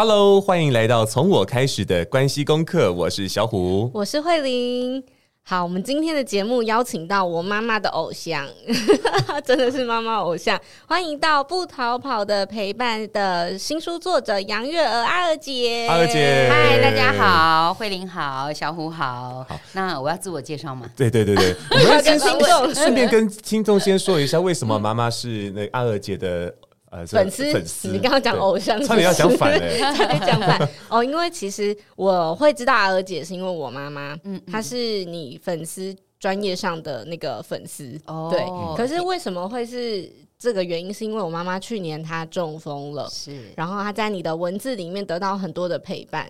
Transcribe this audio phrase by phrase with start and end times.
[0.00, 2.92] Hello，欢迎来到从我开始的关系功课。
[2.92, 5.02] 我是小虎，我是慧玲。
[5.42, 8.46] 好，我们今天的节目邀请到我妈妈的偶像，
[9.44, 10.56] 真的是妈妈偶像。
[10.86, 15.88] 欢迎到不逃跑的陪伴的新书作者杨月娥阿娥姐。
[15.88, 19.44] 阿娥姐，嗨，大家好，慧玲好，小虎好。
[19.48, 20.88] 好，那我要自我介绍吗？
[20.94, 26.54] 对对对对， 我们要跟听众顺便跟听众先说一下，为什么妈妈是那阿娥姐的。
[26.90, 31.04] 呃，粉丝，粉丝，你刚刚讲偶像，差点要讲反了， 差点讲反哦。
[31.04, 38.42] 因为其实我会知道阿娥姐，是因为我妈妈，嗯，她是你粉丝专业上的那个粉丝，哦，对。
[38.76, 40.92] 可是为什么会是这个原因？
[40.92, 46.28] 是因为我妈妈去年她中风了，是，然后她在你的文字里面得到很多的陪伴。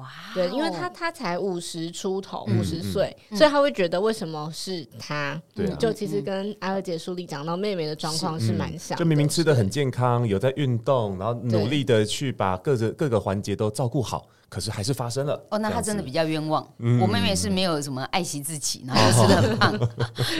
[0.00, 5.40] 哇，对，因为他他才五十出头，五十岁，所以他会觉得为什么是他？
[5.54, 14.26] 对，就其实跟阿尔姐书里讲到妹妹的状况是蛮像，就明明吃的很健康，有在运动，然后努力的去把各个各个环节都照顾好。
[14.50, 16.66] 可是还是发生了哦，那他真的比较冤枉。
[17.00, 19.78] 我妹妹是没有什么爱惜自己，然后吃的很 胖，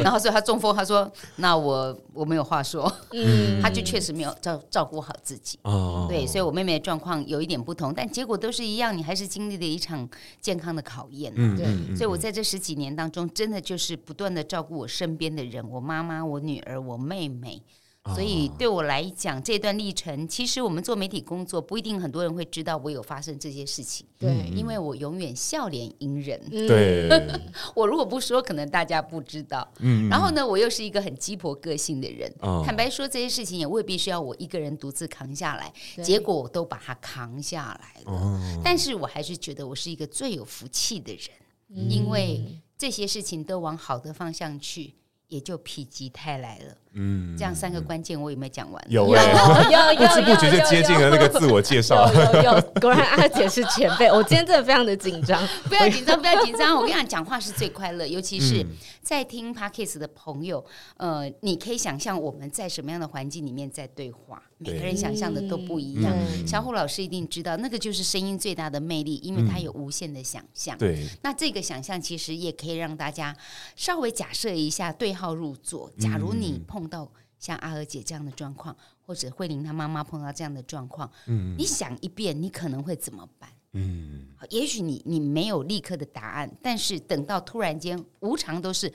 [0.03, 0.75] 然后所以她中风。
[0.75, 5.61] 她说：“那我我没有话说。”嗯，她就确实没有照照顾好自己。
[5.63, 8.97] 哦，对，所以我妹妹的状况有一点不同，但结果都是一样。
[8.97, 10.09] 你还是经历了一场
[10.41, 11.33] 健康的考验。
[11.37, 11.97] 嗯，对。
[11.97, 17.63] 所以我在这十几年当中，真的就是不断的照顾我身边的人，我妈妈、我女儿、我妹妹。
[18.07, 24.07] 所以对我来讲，这段历程，其实我们做媒体工作，不一定很多人会知道我有发生这些事情。
[24.19, 26.41] 对，因为我永远笑脸迎人。
[26.49, 27.11] 对，
[27.77, 29.71] 我如果不说，可能大家不知道。
[29.81, 30.09] 嗯。
[30.09, 32.35] 然后呢，我又是一个很鸡婆个性的人。
[32.65, 35.71] 坦白说，这些事情也未必需要我一个人独自扛下来。
[36.03, 38.61] 结果我都把它扛下来了。
[38.65, 44.95] 但是我还是觉得我是一个最有福气的人，因为这些事情都往好的方向去。
[45.31, 48.85] 也就否极泰来了，嗯，这样三个关键我有没有讲完？
[48.89, 52.13] 有有有，不知不觉就接近了那个自我介绍。
[52.13, 56.75] 有有，果然阿姐是前辈， 我今天真的非常的紧张，不要紧张，不要紧张。
[56.77, 58.67] 我跟你讲，讲话是最快乐，尤其是
[59.03, 60.65] 在听 Podcast 的朋友，
[60.97, 64.43] 呃，你可以想象我们在什么样的环境里面在对话。
[64.63, 70.77] 每个人想象的都不一样，嗯、小虎老师一定知道，那个就是声音最大的魅力，因为它有无限的想象。
[70.77, 73.35] 对，那这个想象其实也可以让大家
[73.75, 75.91] 稍微假设一下，对号入座。
[75.99, 83.51] 假如你碰到像阿娥姐这样的状况，或者慧玲她妈妈碰到这样的状况，嗯，你想一遍，你可能会怎么办？
[83.73, 88.93] 嗯，也许你你没有立刻的答案，但是等到突然间，无常都是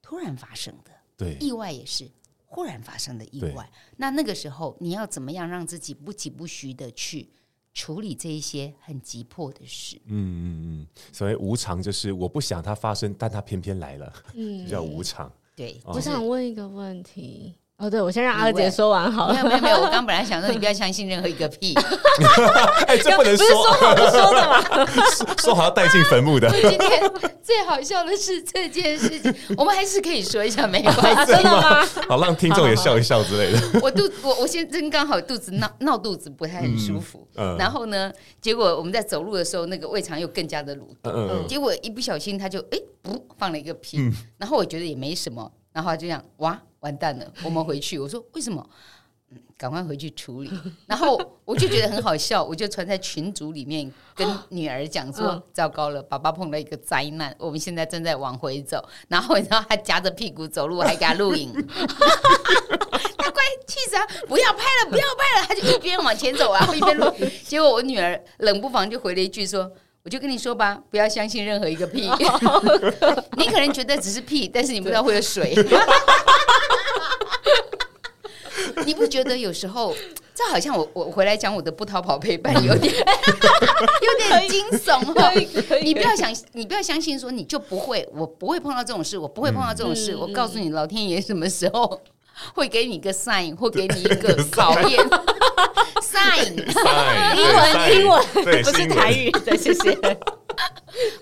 [0.00, 2.10] 突然发生的，对，意外也是。
[2.48, 7.28] 忽然发生的意外，那那个时候你要怎么样让自己不疾不徐的去
[7.74, 10.00] 处理这一些很急迫的事？
[10.06, 15.30] 嗯嗯嗯，所谓无常就是我不想它发生，但它偏偏来了，嗯，叫无常。
[15.56, 17.54] 对，我想问一个问题。
[17.78, 19.34] 哦，对，我先让阿娥姐说完好了。
[19.34, 21.74] 没有没有没有，我刚本来想说 你不要相信任何一个屁。
[22.88, 25.34] 哎，这不能说，不是说好不 说的吗？
[25.38, 26.50] 说好要带进坟墓的。
[26.50, 30.94] 今天最好笑的是这件事情，我们还是可以说一下，没关
[31.26, 31.86] 系，真的吗？
[32.08, 33.80] 好，让听众也笑一笑之类的。
[33.82, 37.28] 我肚我我现在真刚好肚子闹闹肚子，不太很舒服。
[37.58, 38.10] 然后呢，
[38.40, 41.46] 结果我们在走路的时候，那个胃肠又更加的蠕动。
[41.46, 43.98] 结果一不小心，他就哎不放了一个屁。
[44.38, 46.58] 然后我觉得也没什么，然后就这样哇。
[46.80, 47.98] 完蛋了，我们回去。
[47.98, 48.64] 我说为什么？
[49.30, 50.52] 嗯，赶快回去处理。
[50.86, 58.88] 然后我就觉得很好笑，我就传在群组里面跟女儿讲说：“嗯、糟糕了，爸爸碰到一个灾难，我们现在正在往回走。
[59.08, 61.52] ”然后你知道他夹着屁股走路，还给他录影。
[63.18, 64.06] 他快气死啊！
[64.28, 65.46] 不要拍了，不要拍了！
[65.48, 67.12] 他就一边往前走啊，一边录。
[67.42, 69.68] 结果我女儿冷不防就回了一句说。
[70.06, 72.08] 我就跟你说吧，不要相信任何一个屁。
[73.36, 75.52] 你可能觉得只是屁，但是你不知道会有水。
[78.86, 79.92] 你不觉得有时候
[80.32, 85.02] 这好像我我回来讲我的不逃跑陪伴有点有点惊悚？
[85.82, 90.14] 你不要想，你不要相信说你就不会，我不会碰到这种事，我不会碰到这种事。
[90.14, 92.00] 我告诉你，老天爷什么时候
[92.54, 95.04] 会给你一个 sign，会给你一个考验。
[96.02, 96.54] sign，
[97.36, 98.22] 英文英文
[98.62, 99.98] 不是台语，的，谢谢。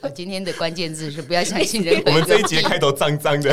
[0.00, 2.00] 我 今天的关键字是不要相信人。
[2.06, 3.52] 我们这一节开头脏脏的，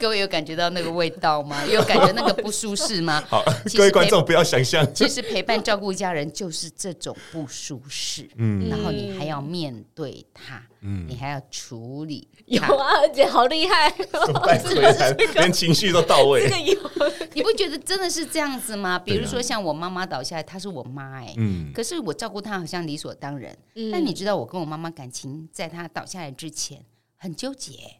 [0.00, 1.62] 各位有感觉到那个味道吗？
[1.70, 3.22] 有感觉那个不舒适吗？
[3.28, 3.44] 好，
[3.76, 8.26] 各位观众不要想象，其实陪伴照顾家人就是这种不舒适。
[8.36, 12.26] 嗯，然后你还要面对他，嗯，你还要处理。
[12.46, 13.94] 有啊，而且好厉害，
[15.34, 16.48] 连情绪都到位。
[16.48, 16.80] 这个有，
[17.34, 18.98] 你不觉得真的是这样子吗？
[18.98, 23.54] 比如说像我妈妈倒下来，她是我妈哎，嗯，可是我照顾她好像理所当然。
[23.92, 26.82] 但你知道，我跟我妈妈感情在她倒下来之前
[27.18, 27.99] 很纠结。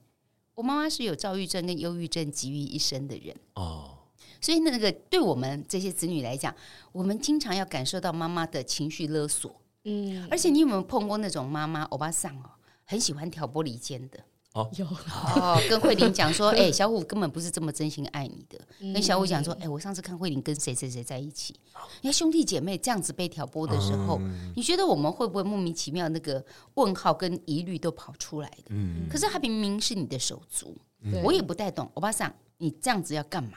[0.55, 3.97] 我妈妈是有躁郁症跟忧郁症集于一身的人哦，
[4.41, 6.55] 所以那个对我们这些子女来讲，
[6.93, 9.61] 我们经常要感受到妈妈的情绪勒索。
[9.85, 12.51] 嗯，而且你有没有碰过那种妈妈欧巴桑哦，
[12.85, 14.23] 很喜欢挑拨离间的？
[14.55, 14.85] 哦，有。
[14.85, 18.59] 哦，跟慧玲讲说， 哎、欸，小虎根本不是这么真心爱你的。
[18.81, 21.55] 嗯、跟小虎讲说，哎、欸，我上次看慧玲跟谁谁谁在一起，
[22.01, 26.45] 你看兄弟姐妹这样子被挑拨的时候，嗯、你觉得我们会不会莫名其妙那个
[26.75, 28.65] 问号跟疑虑都跑出来的？
[28.71, 33.57] 嗯，可是他明明是你的手足，嗯、我也不太懂，欧巴桑，你这样子要干嘛？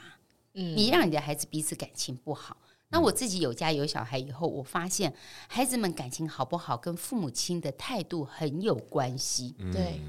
[0.54, 2.56] 嗯，你让你的孩子彼此感情不好。
[2.94, 5.12] 那我自己有家有小孩以后，我发现
[5.48, 10.00] 孩子们感情好不好，跟父母亲的态度很有关系，对，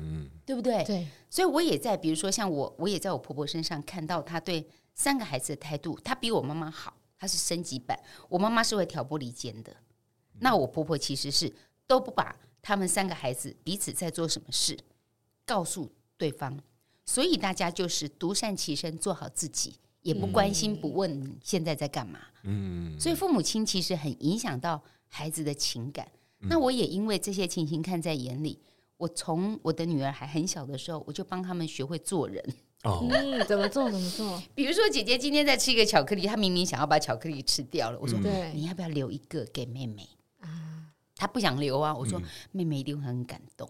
[0.45, 0.83] 对不对？
[0.83, 7.99] 对，所以我也在，比如说像我，我也在我婆婆身上看到她对三个孩子的态度，她比我妈妈好，她是升级版。
[8.29, 9.75] 我妈妈是会挑拨离间的，
[10.37, 11.51] 那我婆婆其实是
[11.87, 14.77] 都不把他们三个孩子彼此在做什么事
[15.43, 16.55] 告诉对方，
[17.03, 19.73] 所以大家就是独善其身，做好自己。
[20.05, 26.07] 也不关心不问你现在在干嘛，嗯，所以父母亲其实很影响到孩子的情感。
[26.41, 28.59] 嗯、那我也因为这些情形看在眼里，
[28.97, 32.43] 我从我的女儿还很小的时候，我就帮他们学会做人。
[32.83, 33.89] 哦，嗯，怎么做？
[33.89, 34.39] 怎么做？
[34.53, 40.07] 比如说，姐姐今天在吃一个巧克力，她明明想要把巧克力吃掉了，我说，对，你要不要留一个给妹妹？
[40.39, 42.21] 啊，她不想留啊，我说，
[42.51, 43.67] 妹妹一定会很感动。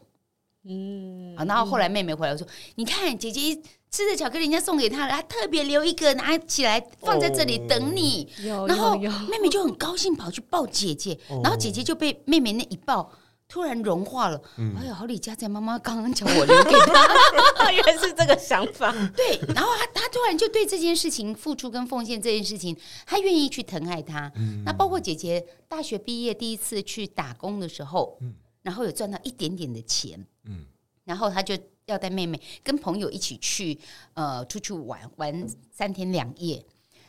[0.67, 3.55] 嗯，啊，然后后来妹妹回来说：“你看，姐姐
[3.91, 8.27] 吃的巧克力人家送给她了，她特别留一个拿起来放在这里等你。
[8.49, 13.11] 哦”然后妹妹就很高兴跑去抱姐姐，哦、然后姐姐就被妹妹那一抱，
[13.47, 14.41] 突然融化了。
[14.57, 18.91] 嗯、哎呦，好李佳在妈妈刚刚叫我留给她， 原来是这个想法。
[19.15, 22.75] 对，然后她她突然就对这件事情付出跟奉献这件事情，
[23.05, 24.31] 她愿意去疼爱她。
[24.35, 28.17] 嗯、那包括姐姐大学毕业第一次去打工的时候。
[28.21, 28.33] 嗯
[28.65, 30.65] 然后有赚到一点点的钱，嗯，
[31.03, 33.77] 然后他就要带妹妹跟朋友一起去，
[34.13, 36.65] 呃，出去玩玩三天两夜。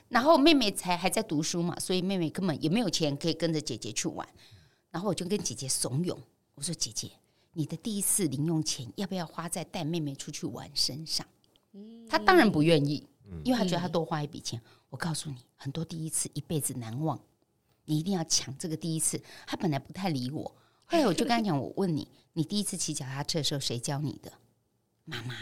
[0.09, 4.27] 然后妹妹才还在读书嘛，所以妹妹根本也没有钱可以跟着姐姐去玩。
[4.91, 6.17] 然后我就跟姐姐怂恿，
[6.55, 7.11] 我说：“姐姐，
[7.55, 11.27] 你的第一次零用钱要不要花在带妹妹出去玩身上？”
[12.09, 13.05] 她当然不愿意，
[13.43, 14.61] 因为她觉得她多花一笔钱。
[14.91, 17.21] 我告诉你，很多第一次一辈子难忘，
[17.85, 19.21] 你一定要抢这个第一次。
[19.45, 20.45] 她本来不太理我。
[20.85, 24.31] 后来我就跟她讲，我问你，你第一次骑脚踏车的时候谁教你的？
[25.07, 25.35] 妈妈，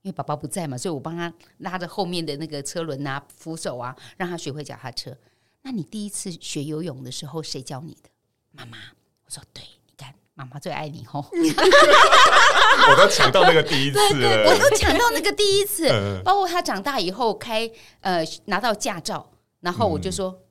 [0.00, 5.14] 因为宝宝不在嘛，所以我帮他拉着后面的那个车轮啊、扶手啊，让他学会脚踏车。
[5.60, 8.08] 那你第一次学游泳的时候谁教你的？
[8.52, 8.78] 妈妈，
[9.26, 11.22] 我说对，你看妈妈最爱你吼。
[11.30, 15.86] 我都抢到那个第一次 了，我都抢到那个第一次，
[16.24, 17.70] 包括他长大以后开
[18.00, 19.30] 呃拿到驾照，
[19.60, 20.44] 然后我就说。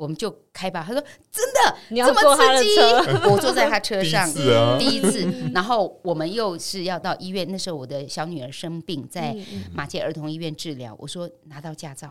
[0.00, 0.82] 我们就开吧。
[0.86, 1.00] 他说
[1.30, 3.02] ：“真的，你要坐他的车？
[3.04, 5.50] 这么刺激？”我坐在他车上， 第一次啊， 第一次。
[5.52, 9.36] 然后我们又是要到医院，那时候我的小女儿生病，在
[9.74, 10.96] 马街儿童医院治疗。
[10.98, 12.10] 我说：“拿到驾照，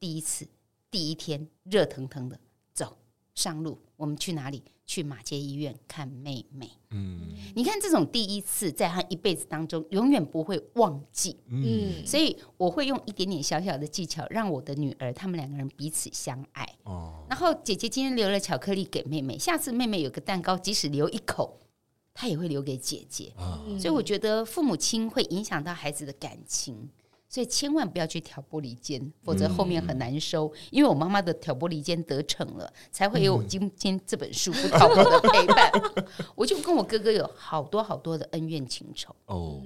[0.00, 0.48] 第一次，
[0.90, 2.40] 第一天，热腾腾的，
[2.74, 2.98] 走
[3.34, 7.20] 上路，我们去哪里？”去马街医院看妹妹，嗯，
[7.54, 16.66] 你看这种第一次，在她一辈子当中永远不会忘记，嗯，所以我会用一点点小小的技巧，让我的女儿他们两个人彼此相爱。
[16.84, 21.58] 哦，然后姐姐今天留了巧克力给妹妹，下次妹妹有个蛋糕，即使留一口，
[22.14, 23.34] 她也会留给姐姐。
[23.78, 26.88] 所以我觉得父母亲会影响到孩子的感情。
[27.28, 30.46] 所以千万不要去挑拨离间，否则后面很难收。
[30.46, 35.70] 嗯、因为我妈妈的挑拨离间得逞了，才会有今天这本书不挑拨的陪伴。
[35.96, 36.04] 嗯、
[36.34, 39.60] 我就跟我哥哥有好多好多的恩怨情仇哦，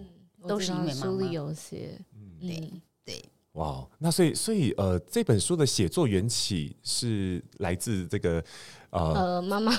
[0.49, 1.02] 都是因为妈妈。
[1.02, 2.73] 书里有写，嗯、对
[3.04, 3.25] 对。
[3.52, 8.42] 哇，那所以所以呃，这本书的写作缘起是来自这个
[8.90, 9.73] 呃妈妈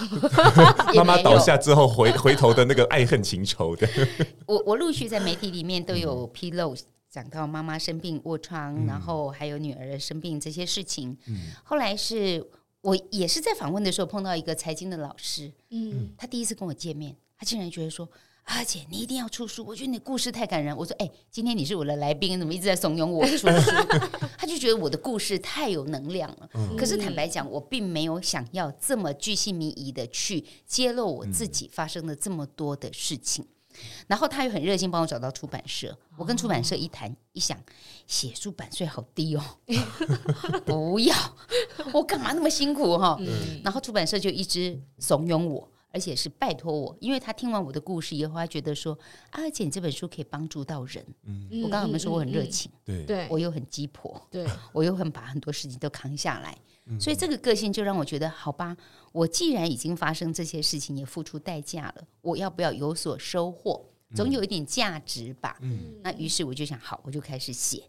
[0.96, 3.86] 妈妈倒下之后回 回头的那个爱恨情仇的。
[4.46, 6.74] 我我陆续在媒体里面都有披露。
[7.14, 11.16] 讲到妈妈生病卧床，嗯、然后还有女儿生病这些事情。
[11.28, 12.44] 嗯、后来是
[12.82, 18.10] 我也是在访问的时候碰到一个财经的老师，嗯，他第一次跟我见面，他竟然觉得说
[18.46, 23.48] ：“阿姐，你一定要出书，我觉得你的故事太感人。”我说：“哎，今天你是我的来宾，怎么一直在怂恿我出书？”
[24.36, 26.50] 他就觉得我的故事太有能量了。
[26.56, 33.46] 嗯、可是坦白讲，我并没有想要这么巨细靡遗的去揭露我自己发生了这么多的事情。
[34.08, 37.58] 然后他又很热心帮我找到出版社，我跟出版社一谈一想，
[38.08, 39.44] 写书版税好低哦，
[40.66, 41.16] 不要，
[41.94, 43.20] 我干嘛那么辛苦哈？
[43.64, 45.70] 然后出版社就一直怂恿我。
[45.96, 48.98] 而且是拜托我，因为他听完我的故事以后，他觉得说
[49.30, 52.72] ：“啊，而且你这本书可以帮助到人。”嗯，我刚刚有没有说我很热情？
[52.84, 56.58] 对，对我又很鸡婆，对我又很把很多事情都扛下来。
[56.86, 58.76] 嗯，所以这个个性就让我觉得，好吧，
[59.12, 63.86] 我既然已经发生这些事情，也付出代价了，我要不要有所收获？
[64.16, 65.58] 总有一点价值吧。
[65.62, 67.84] 嗯，那于是我就想，好，我就开始写。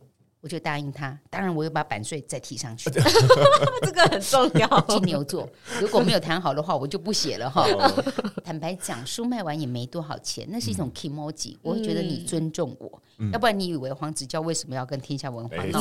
[0.45, 2.91] 我就答应他，当然我又把版税再提上去，
[3.81, 4.69] 这个很重要。
[4.91, 5.49] 金牛座
[5.81, 7.67] 如果没有谈好的话，我就不写了哈。
[8.45, 15.81] 坦白讲，书卖完也没多少钱，那是一种 kimoji，我会觉得你尊重我，要不然你以为黄子佼为什么要跟天下文化闹？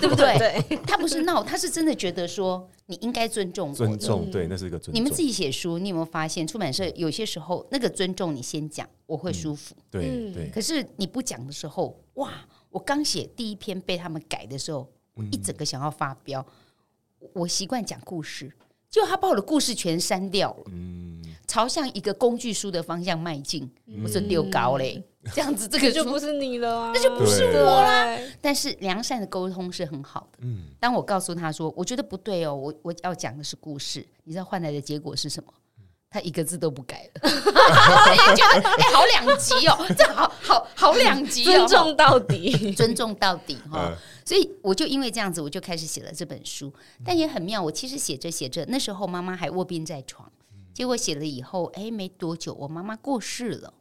[0.00, 0.62] 对不对？
[0.86, 3.74] 他不是闹，他是真的觉得说你应该尊重我。
[3.74, 4.94] 尊重，对，那是一个尊重。
[4.94, 9.74] 你们自己写书，你有没有发现出版社有些时候那个尊重你先讲，我会舒服。
[9.90, 10.48] 对对。
[10.54, 12.30] 可是你不讲的时候，哇！
[12.70, 16.44] 我刚写第一篇被他们改的时候，我一整个想要发飙。
[17.34, 18.50] 我习惯讲故事，
[18.88, 20.64] 结果他把我的故事全删掉了。
[20.72, 23.70] 嗯，朝向一个工具书的方向迈进，
[24.02, 25.02] 我说丢高嘞，
[25.34, 28.18] 这样子这个就不是你了，那就不是我啦。
[28.40, 30.38] 但是良善的沟通是很好的。
[30.42, 35.52] 嗯，当我告诉他说，我觉得不对哦，我我要讲的是故事，你知道换来的结果是什么？
[36.10, 38.16] 他一个字都不改了， 哎，
[38.92, 43.96] 好两极哦，这好好好两极哦，尊重到底，尊重到底哈。
[44.24, 46.72] 所以我就因为这样子，我就开始写了这本书。
[47.04, 50.30] 但也很妙，我其实写着写着，那时候妈妈还卧病在床，
[50.74, 53.72] 结果写了以后，哎，没多久我妈妈过世了，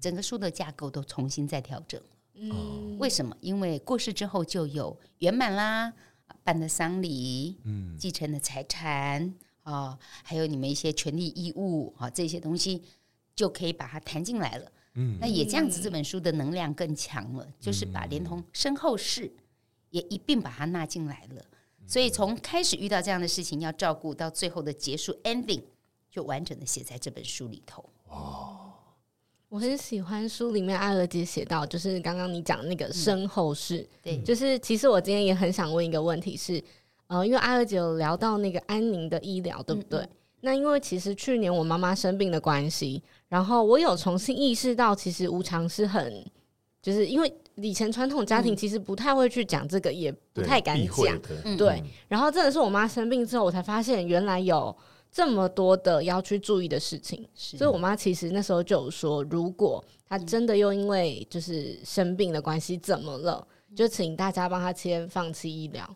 [0.00, 2.00] 整个书的架构都重新再调整。
[2.34, 3.36] 嗯，为什么？
[3.40, 5.92] 因为过世之后就有圆满啦，
[6.42, 9.34] 办的丧礼，嗯，继承的财产。
[9.68, 12.82] 啊、哦，还有你们一些权利义务啊、哦，这些东西
[13.36, 14.72] 就可以把它谈进来了。
[14.94, 19.30] 嗯，那也这样子，这本书的能量更强了，嗯、就是把连同身后事
[19.90, 21.44] 也一并把它纳进来了。
[21.80, 25.62] 嗯、所以从开始遇到这样的事情要照顾，到最后的结束 ending，
[26.10, 27.84] 就完整的写在这本书里头。
[28.08, 28.72] 哦，
[29.50, 36.64] 我很喜欢书里面阿娥姐写到，就是刚刚你讲那个身后事，嗯、对，就是其实我今天也很想问一个问题是。
[37.08, 40.00] 呃，因为阿二姐有聊到那个安宁的医疗，对不对？
[40.00, 40.08] 嗯嗯，
[40.42, 46.24] 那因为其实去年我妈妈生病的关系，然后我有重新意识到，其实无常是很，
[46.82, 51.82] 就是因为以前传统家庭其实不太会去讲这个，嗯、也不太敢讲，对。
[52.06, 54.76] 然后真的是我妈生病之后，我才发现原来有
[55.10, 57.26] 这么多的要去注意的事情。
[57.34, 65.88] 所以我妈其实那时候就有说，如果她真的又因为就是生病的关系怎么了，嗯、就请大家帮她签放弃医疗。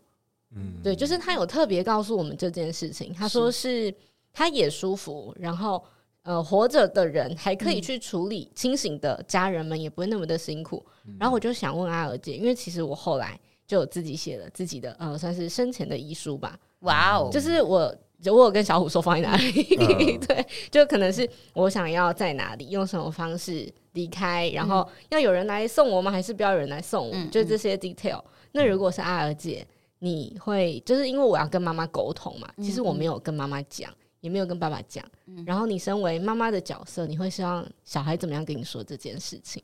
[0.55, 3.13] 嗯，对，就是他有特别告诉我们这件事情。
[3.13, 3.95] 他说是
[4.33, 5.83] 他也舒服，然后
[6.25, 10.85] 呃，活着的人还可以去处理，清醒的家人们也不会那么的辛苦。
[11.19, 16.59] 然后我就想问阿尔姐，因为其实我后来就有自己写了自己的呃，算是生前的遗书吧。
[16.81, 19.53] 哇哦，就是我就我有跟小虎说放在哪里，
[20.29, 26.11] 对，就可能是我想要在哪里，用什么方式离开，然后要有人来送我吗？
[26.11, 27.15] 还是不要有人来送我？
[27.31, 28.23] 就这些 detail。
[28.53, 29.67] 那如果是阿尔姐。
[30.05, 35.05] 你会就是因为我要跟妈妈沟通嘛，其实我没有跟妈妈讲，也没有跟爸爸讲。
[35.47, 39.63] 然后你身为妈妈的角色，你会希望小孩怎么样跟你说这件事情？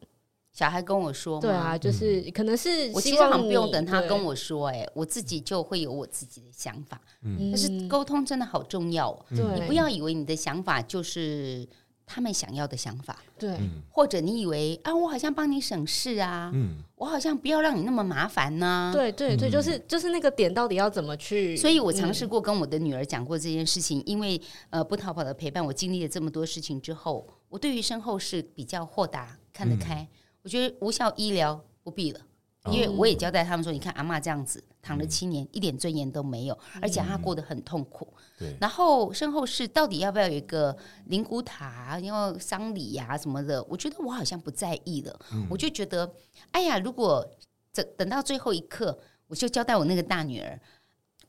[0.52, 7.00] 小孩跟我说，对啊，就是可能是我希望不用等他跟我说，哎，我自己就会有我自己的想法。
[7.22, 9.24] 嗯，但是沟通真的好重要哦。
[9.30, 11.68] 对，你不要以为你的想法就是。
[12.08, 13.56] 他们想要的想法，对，
[13.90, 21.54] 或者你以为啊，我好像帮你省事啊，嗯，我好像不要让你那么麻烦呢，对对对，就是就是那个点到底要怎么去？
[21.54, 30.08] 所以我尝试过跟我的女儿讲过这件事情，因为呃不逃跑的陪伴，我经历了这么多事情之后，我对于身后事比较豁达，看得开，
[30.42, 32.20] 我觉得无效医疗不必了。
[32.66, 38.12] 因为我也交代他们说，你看阿嬷这样子躺了七年，一点尊严都没有，而且她过得很痛苦。
[38.38, 38.54] 对。
[38.60, 43.62] 然后身后事到底要不要有一个灵骨塔，然后丧礼呀什么的？
[43.64, 45.18] 我觉得我好像不在意了。
[45.48, 46.12] 我就觉得，
[46.50, 47.26] 哎呀，如果
[47.72, 48.98] 等等到最后一刻，
[49.28, 50.60] 我就交代我那个大女儿，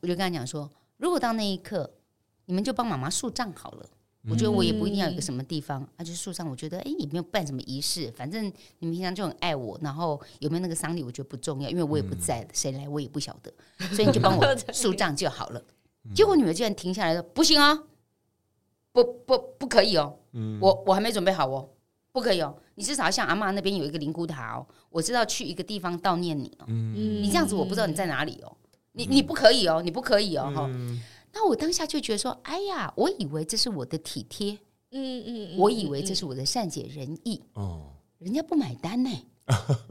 [0.00, 1.90] 我就跟她讲说，如果到那一刻，
[2.46, 3.88] 你们就帮妈妈树葬好了。
[4.28, 8.44] 我觉得我也不一定要有个什么地方，而且树上，我觉得哎，也没有办什么仪式，反正
[8.80, 13.50] 你们平常就很爱我，然后有没有那个丧礼，我觉得不重要，因为我也不在，谁来我也不晓得，
[13.96, 15.62] 所以你就帮我树葬就好了。
[16.14, 17.84] 结果女儿居然停下来说：“不行啊，
[18.92, 20.18] 不不不可以哦，
[20.60, 21.68] 我我还没准备好哦，
[22.12, 28.54] 不可以哦，你至少要像阿妈那边有一个灵骨塔哦，我知道去一个地方悼念你哦，你这样子我不知道你在哪里哦，
[28.92, 30.70] 你你不可以哦，你不可以哦，哈。”
[31.32, 34.58] 那我当下就觉得说，哎呀，我以为这是我的体贴，
[34.90, 39.10] 嗯嗯，我以为这是我的善解人意，哦，人家不买单呢，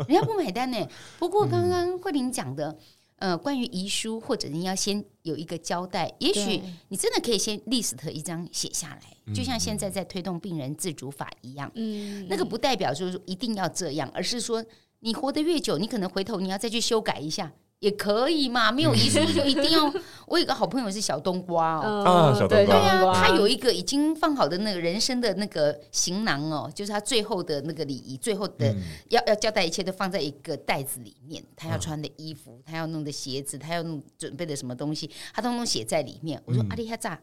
[0.08, 0.88] 人家不买单呢。
[1.17, 2.77] 不过刚刚慧玲讲的。
[3.22, 11.69] 呃，关于遗书，或者你要先有一个交代，也许你真的可以先 list 一张写下来，就像现在在推动病人自主法一样。
[11.75, 14.63] 嗯，那个不代表说一定要这样，而是说
[15.01, 17.51] 你活得越久，你可能回头你要再去修改一下。
[17.79, 19.93] 也可以嘛，没有遗书就一定要。
[20.27, 28.75] 我有个好朋友是小冬瓜哦，啊，小冬瓜，对啊，他有一个已经放好的那个人生的那个行囊哦，就是他最后的那个礼仪，最后的
[29.09, 31.43] 要要交代一切都放在一个袋子里面。
[31.55, 36.39] 他要穿的衣服，他要弄的鞋子，他要弄准备的什么东西，他通通写在里面。
[36.45, 37.19] 我说阿丽哈扎。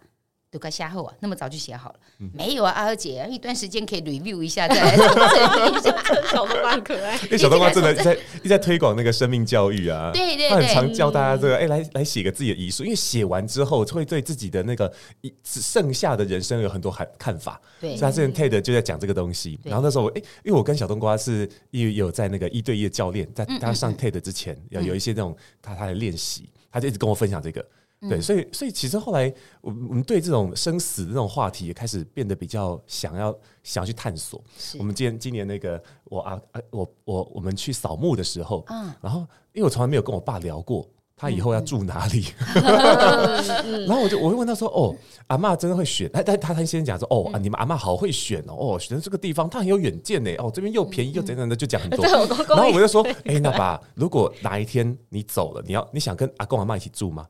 [0.57, 1.97] 都快下后啊，那么早就写好了？
[2.21, 4.97] 嗯、没有啊，阿娥姐，一段时间可以 review 一下， 再来
[6.33, 11.61] 小冬瓜可爱，因为小冬瓜真的在一直在推广那个生命教育啊，对对对，他很常教大家这个，哎、嗯。
[11.61, 17.61] 欸，来来写个自己的遗书，因为写完之后会对自己的那个一剩下的人生有很多看看法。
[17.81, 19.59] 对，所以他之前 TED 就在讲这个东西。
[19.65, 27.65] 然后那时候，哎、欸，因为我跟小冬瓜是有有在那个一对一的教练，在他上 TED 之前，要有一些那种他他的练习，他就一直跟我分享这个。
[28.09, 34.43] 对，所以所以其实后来，我我们对这种生死的这种话题也开始变得比较想要想要去探索。
[34.79, 38.65] 我们今年今年那个我啊啊我我我们去扫墓的时候，
[39.01, 39.21] 然后
[39.53, 40.87] 因为我从来没有跟我爸聊过
[41.17, 42.27] 他以后要住哪里，
[43.89, 44.95] 然后我就我就问他说：“哦，
[45.29, 50.31] 阿嬷真的会选？”但但他他先讲说：“哦啊，你们阿嬷好会选哦，哦选这个地方，他很有远见呢。
[50.37, 52.05] 哦，这边又便宜又怎样的，就讲很多。
[52.55, 57.27] ”然后我就说：“哎，那爸，如果哪一天你走了，你要你想跟阿公阿嬷一起住吗？”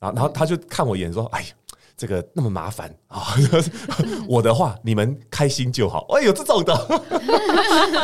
[0.00, 1.48] 然后，然后他就看我一眼说：“哎呀，
[1.94, 3.34] 这个那么麻烦啊！
[4.26, 6.06] 我的话，你们开心就好。
[6.14, 6.74] 哎呦，这种的，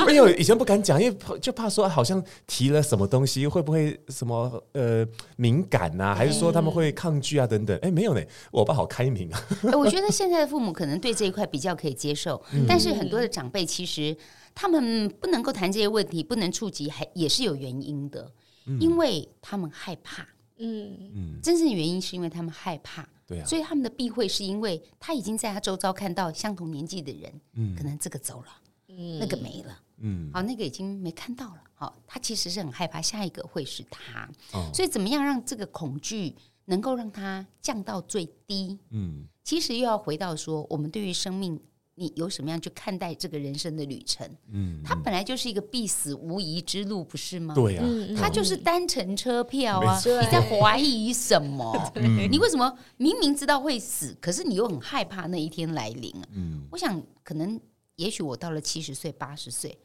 [0.06, 7.74] 哎呦，以前不敢讲，因为就怕说好像提了什么东西，会不会什么呃敏感呐、啊，还是说他们会抗拒啊等等？
[7.78, 9.42] 哎，没有呢，我爸好开明啊。
[9.72, 14.14] 我觉得现在的父母可能对这一块比较可以接受，嗯、但是很多的长辈其实
[14.54, 18.30] 他们不能够谈这些问题，不能触及，还也是有原因的，
[18.66, 20.26] 嗯、因为他们害怕。
[20.58, 21.10] 嗯。
[21.14, 28.48] 嗯，真正的原因是因为他们害怕，对啊，所以他们的避讳是因为他已经在他周遭看到相同年纪的人，嗯，可能这个走了，
[28.88, 36.34] 嗯，那个没了，嗯，好，那个已经没看到了，好，他其实是很害怕下一个会是他，哦，所以怎么样让这个恐惧
[36.66, 38.78] 能够让他降到最低？
[38.90, 41.60] 嗯，其实又要回到说，我们对于生命。
[41.98, 44.30] 你有什么样去看待这个人生的旅程？
[44.52, 47.54] 嗯，它本来就是一个必死无疑之路，不是吗？
[47.54, 47.82] 对呀，
[48.16, 49.98] 它就是单程车票啊！
[50.04, 51.74] 你在怀疑什么？
[52.30, 56.14] 你为什么明明知道会死，可是你又很害怕那一天来临？
[56.32, 57.58] 嗯，我想可能
[57.96, 59.78] 也许我到了七十岁、八十岁，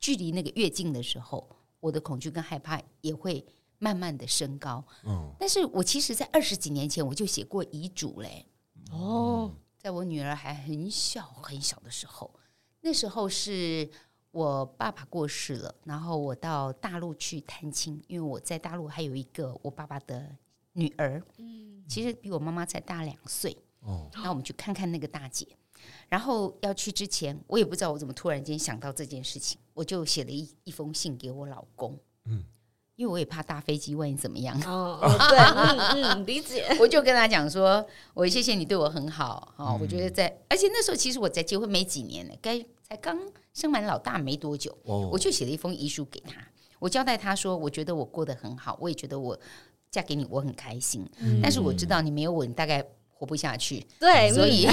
[0.00, 1.46] 距离那个越近的时候，
[1.80, 3.44] 我的恐惧跟害怕也会
[3.78, 4.82] 慢慢的升高。
[5.04, 8.46] 嗯，但是我其实，在二十几年前我就写过遗嘱嘞。
[8.90, 9.52] 哦。
[9.78, 12.30] 在我女儿还很小很小的时候，
[12.80, 13.88] 那时候是
[14.32, 20.36] 我爸爸过世了，然后我到大陆去探亲，因为我在大陆还有一个我爸爸的
[20.72, 23.56] 女儿，嗯，其实比我妈妈才大两岁。
[23.80, 25.46] 哦，那我们去看看那个大姐。
[26.08, 31.96] 然后要去之前，我也不知道我怎么突然间想到这件事情，我就写了一一封信给我老公。
[32.24, 32.44] 嗯。
[32.98, 34.60] 因为我也怕搭飞机，万一怎么样？
[34.66, 34.98] 哦，
[35.30, 36.66] 对，嗯嗯，理解。
[36.80, 43.16] 我就跟他讲说，我谢谢你对我很好，哦，我觉得在，而且那时候其实我在结婚没几年呢，该才刚
[43.54, 46.44] 生完老大没多久，我就写了一封遗书给他，
[46.80, 49.38] 我交代他说，我觉得我过得很好，我也觉得我
[49.92, 51.08] 嫁给你我很开心，
[51.40, 52.84] 但是我知道你没有我，你大概
[53.14, 54.66] 活不下去，对，所以，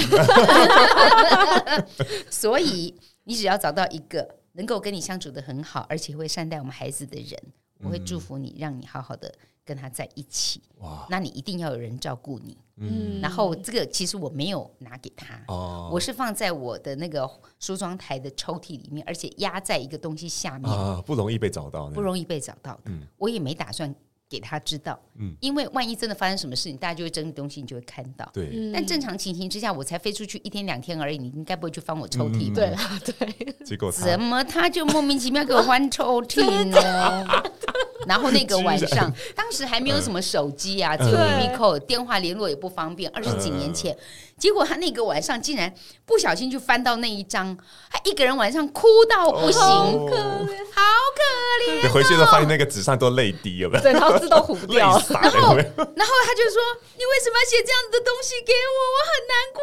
[2.28, 7.40] 所以你只要找到一个能够跟你相处的很好，而且会善待我们孩子的人。
[7.78, 9.32] 我会祝福你，让你好好的
[9.64, 10.62] 跟他在一起。
[10.78, 11.06] 哇！
[11.10, 12.56] 那你一定要有人照顾你。
[12.76, 13.20] 嗯。
[13.20, 22.82] 然后这个其实我没有拿给他，哦，我是放在我的那个梳妆台的抽屉里面，而且压在一个东西下面，啊，不容易被找到，不容易被找到的。
[22.86, 23.02] 嗯。
[23.16, 23.94] 我也没打算
[24.28, 28.28] 给他知道，嗯，因为万一真的发生什么事情，大家就会整理东西，你就会看到。
[28.32, 28.70] 对。
[28.72, 33.00] 但正常情形之下，我才飞出去一天两天而已，你应该不会去翻我抽屉吧？
[33.04, 33.56] 对对。
[33.64, 37.26] 结果怎么他就莫名其妙给我翻抽屉呢？
[38.06, 43.10] 然后那个晚上，当时还没有什么手机啊，只有 micro 电话联络也不方便。
[43.10, 43.96] 二十几年前，
[44.38, 45.72] 结果他那个晚上竟然
[46.04, 47.56] 不小心就翻到那一张，
[47.90, 50.82] 他一个人晚上哭到不行，好可怜，好
[51.16, 51.90] 可怜。
[51.90, 53.82] 回去都发现那个纸上都泪滴，有没有？
[53.82, 54.90] 对，然后字都糊掉。
[55.08, 56.60] 然后，然后他就说
[56.96, 58.78] ：“你为什么要写这样的东西给我？
[58.92, 59.62] 我很难过。”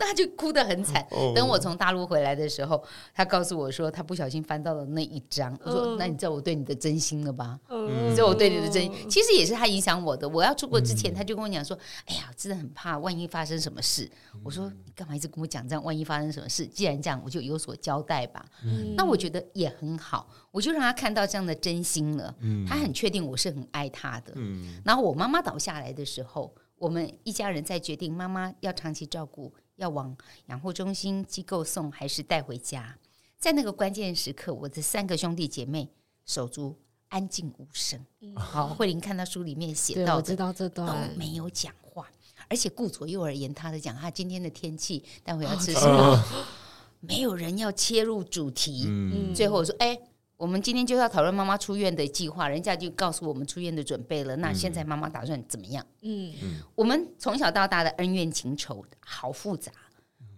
[0.00, 1.06] 然后他就哭得很惨。
[1.34, 2.82] 等我从大陆回来的时候，
[3.14, 5.54] 他告诉我说他不小心翻到了那一张。
[5.64, 10.26] 我说：“那你知道我对你的真心了吧？”嗯，所以我对你的真心，其实也是他影响我的。
[10.26, 14.10] 我要出国之前，他就跟我讲说：“哎呀，真的很怕，万一发生什么事。”
[14.42, 15.82] 我说你干嘛一直跟我讲这样？
[15.84, 16.66] 万一发生什么事？
[16.66, 18.44] 既然这样，我就有所交代吧。
[18.64, 22.34] 嗯、那我觉得也很好，我就让他看到这样的真心了。
[22.40, 24.32] 嗯、他很确定我是很爱他的。
[24.36, 32.98] 嗯、然后我妈妈倒下来的时候，我们一家人在决定妈妈要长期照顾，要往养护中心机构送，还是带回家。
[33.38, 35.90] 在那个关键时刻，我的三个兄弟姐妹
[36.24, 38.02] 手足安静无声。
[38.20, 42.08] 嗯、好，慧玲看到书里面写到，我知道这段都没有讲话，
[42.48, 46.24] 而且顾左右而言他的讲他今天的天气，待会要吃什么，哦、
[47.00, 48.84] 没有人要切入主题。
[48.86, 49.98] 嗯、最后我说：“哎，
[50.36, 54.36] 我们今天就要讨论妈妈出院的计划，人家就告诉我们出院的准备了。
[54.36, 56.32] 那现在妈妈打算怎么样？”嗯，
[56.74, 59.72] 我们从小到大的恩怨情仇好复杂。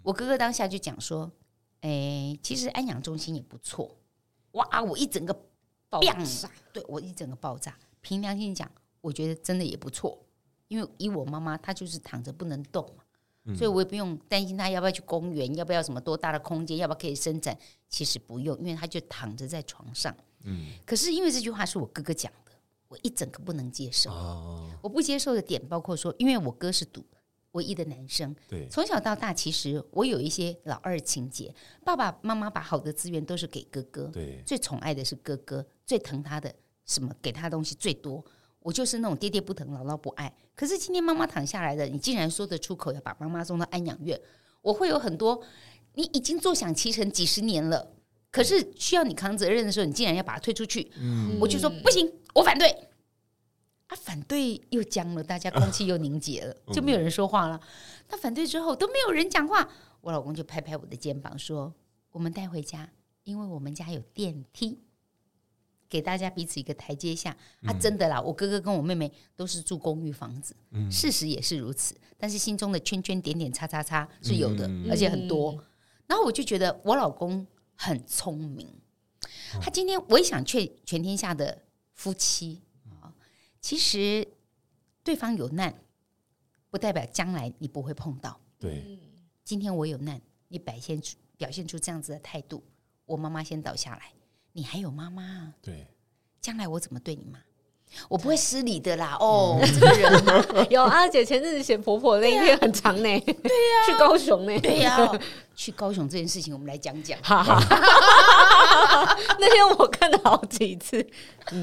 [0.03, 1.31] 我哥哥当下就讲说。
[1.83, 3.97] 哎，其实安养中心也不错。
[4.53, 5.33] 哇，我一整个
[5.89, 7.79] 爆炸，对我一整个爆炸。
[8.01, 8.69] 凭良心讲，
[9.01, 10.19] 我觉得真的也不错。
[10.69, 13.05] 因为以我妈妈，她就是躺着不能动嘛，
[13.45, 17.57] 嗯、所以我也不用担心她要不要去公园，要不要什么多大的空间，要不要可以伸展。
[17.89, 20.17] 其实不用，因为她就躺着在床上。
[20.45, 20.69] 嗯。
[20.85, 22.53] 可是因为这句话是我哥哥讲的，
[22.89, 24.11] 我一整个不能接受。
[24.11, 24.71] 哦。
[24.83, 27.05] 我不接受的点包括说，因为我哥是独。
[27.53, 31.55] 唯一的男生，对，从小到大，其实我有一些老二情节。
[31.83, 38.23] 爸爸妈妈把好的资源都是给哥哥，对，最宠爱的是哥哥，最疼他的什么，给他的东西最多。
[38.67, 40.35] 我就是那种爹爹不疼，姥姥不爱。
[40.57, 44.21] 可是今天妈妈躺下来了，你竟然说得出口要把妈妈送到安养院，
[44.61, 45.41] 我会有很多。
[45.95, 47.93] 你已经坐享其成几十年了，
[48.33, 52.77] 可是需要你扛责任的时候，你竟然要把它推出去，嗯，我就说不行，我反对。
[53.87, 57.61] 他、啊、反对又僵了，大家空气又凝结了， 啊、就没有人说话了。
[58.09, 59.69] 他反对之后都没有人讲话，
[60.01, 61.73] 我老公就拍拍我的肩膀说
[62.11, 62.91] ：“我们带回家，
[63.23, 64.81] 因为我们家有电梯，
[65.89, 67.37] 给大家彼此一个台阶下。
[67.63, 71.97] 嗯”啊，真的啦，我哥哥跟我妹妹都是住公寓房子，嗯、事实也是如此。
[72.17, 75.53] 但是心中的圈圈点点叉叉叉是有的，嗯、而且很多。
[75.53, 75.65] 嗯、
[76.07, 78.69] 然后我就觉得我老公很聪明，
[79.61, 82.63] 他今天我也想劝全天下的夫妻。
[83.61, 84.27] 其实，
[85.03, 85.75] 对方有难，
[86.71, 88.41] 不代表将来你不会碰到。
[88.61, 88.99] 对，
[89.43, 92.63] 今天我有难，你表现出表现出这样子的态度，
[93.05, 94.13] 我妈妈先倒下来，
[94.57, 95.53] 你还有妈妈。
[95.61, 95.87] 对，
[96.41, 97.39] 将来我怎么对你妈？
[98.09, 99.17] 我不会失礼的啦。
[99.21, 103.03] 哦， 这个人有阿姐前阵子写婆婆那一天很长呢。
[103.03, 104.59] 对呀， 去高雄呢。
[104.61, 105.21] 对呀，
[105.55, 107.19] 去高雄这件事情，我们来讲讲。
[109.39, 111.07] 那天我看了好几次。
[111.53, 111.63] 嗯。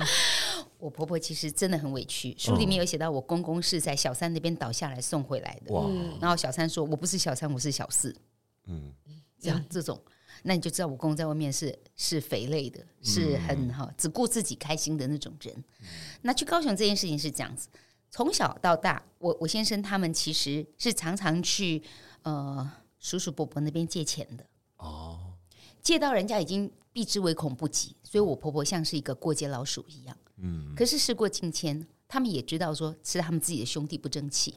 [0.77, 8.13] 我婆婆其实真的很委屈，书里面有写到我公公是在小三那边倒下来送回来的，哇然后小三说：“我不是小三，我是小四。”
[8.67, 8.91] 嗯，
[9.39, 9.97] 这样这种，
[10.43, 15.56] 那你就知道我公公在外面是是肥类的，是很哈只顾自己开心的那种人。
[15.82, 15.88] 嗯、
[16.21, 17.67] 那去高雄这件事情是这样子，
[18.12, 21.82] 从小到大，我我先生他们其实是常常去
[22.21, 24.45] 呃叔叔伯伯那边借钱的
[24.77, 25.34] 哦，
[25.82, 30.17] 借到人家已经避之唯恐不及，所以我婆婆像是一个过街老鼠一样。
[30.38, 34.56] 嗯，可是事过境迁，他们也知道说是他们自己的兄弟不争气，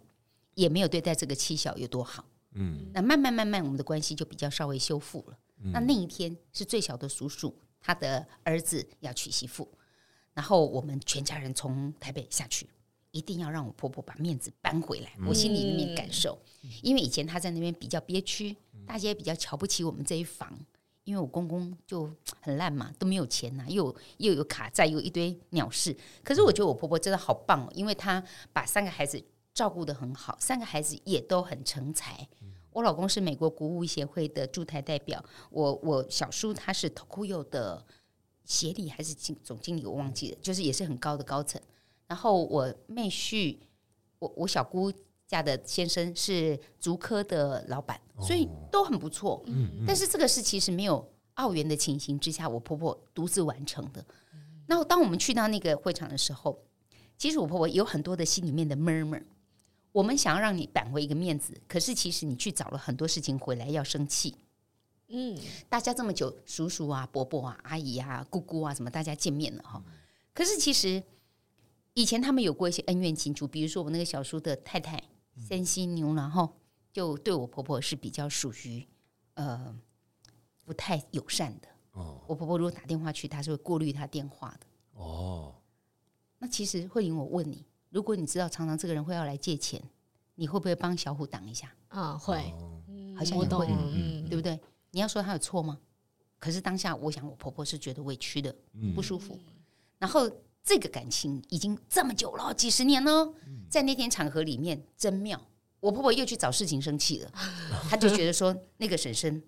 [0.54, 2.24] 也没有对待这个妻小有多好。
[2.54, 5.38] 嗯，那慢慢慢慢，我们的关系就比较稍微修复了。
[5.60, 9.68] 嗯，那那一天是最小的叔叔他的儿子要娶媳妇，
[10.34, 12.68] 然后我们全家人从台北下去，
[13.10, 15.12] 一定要让我婆婆把面子搬回来。
[15.26, 16.38] 我心里面感受，
[16.82, 20.58] 因为以前他在那边比较憋屈，大家也比较瞧不起我们这一房。
[21.04, 25.96] 因为我公公就很烂嘛，都没有钱呐、啊，又又有卡债，又一堆鸟事。
[26.24, 28.20] 可是我觉得我婆婆真的好棒哦，因为她
[28.52, 32.28] 把三个孩子照顾得很好，三个孩子也都很成才。
[32.76, 37.82] 我老公是美国国务协会的驻台代表，我我小叔他是 TOKUYO 的
[38.44, 41.58] 协理还是经总经理，我忘记了，就是也是很高的高层。
[42.06, 43.56] 然后我妹婿，
[44.18, 44.92] 我我小姑
[45.26, 47.98] 家的先生是竹科的老板。
[48.18, 49.44] 所以都很不错，
[49.86, 54.02] 但是这个是其实没有澳元的情形之下，我婆婆独自完成的。
[54.68, 56.58] 那当我们去到那个会场的时候，
[57.18, 59.22] 其实我婆婆有很多的心里面的 murmur。
[59.96, 64.36] 我们想要让你扳回一个面子，可是其实你去找了很多事情回来要生气。
[65.08, 65.38] 嗯，
[65.70, 69.82] 大家这么久，叔叔啊、伯伯啊、阿姨啊、姑姑啊，什么大家见面了哈。
[70.34, 71.02] 可是其实
[71.94, 75.02] 以前他们有过一些恩怨情仇，比如说我那个小叔的太太
[75.36, 76.54] 三犀牛，然后。
[76.92, 78.82] 就对我婆婆是比较属于，
[79.34, 79.78] 呃，
[80.64, 81.68] 不太友善的。
[81.92, 84.66] 哦，我婆婆如果打电话去，她是会过滤她电话的。
[84.94, 85.54] 哦，
[86.38, 89.82] 那其实慧玲，我问你，如果你知道常常这个人会要来借钱，
[90.34, 91.74] 你会不会帮小虎挡一下？
[91.88, 92.52] 啊，会，
[93.16, 94.60] 好像也会，嗯，对不对？
[94.90, 95.80] 你要说他有错吗？
[96.38, 98.54] 可是当下，我想我婆婆是觉得委屈的，
[98.94, 99.38] 不舒服。
[99.96, 100.30] 然后
[100.62, 103.32] 这个感情已经这么久了，几十年了，
[103.70, 105.40] 在那天场合里面真妙。
[105.80, 107.32] 我婆婆又去找事情生气了，
[107.88, 109.42] 她就觉得说那个婶婶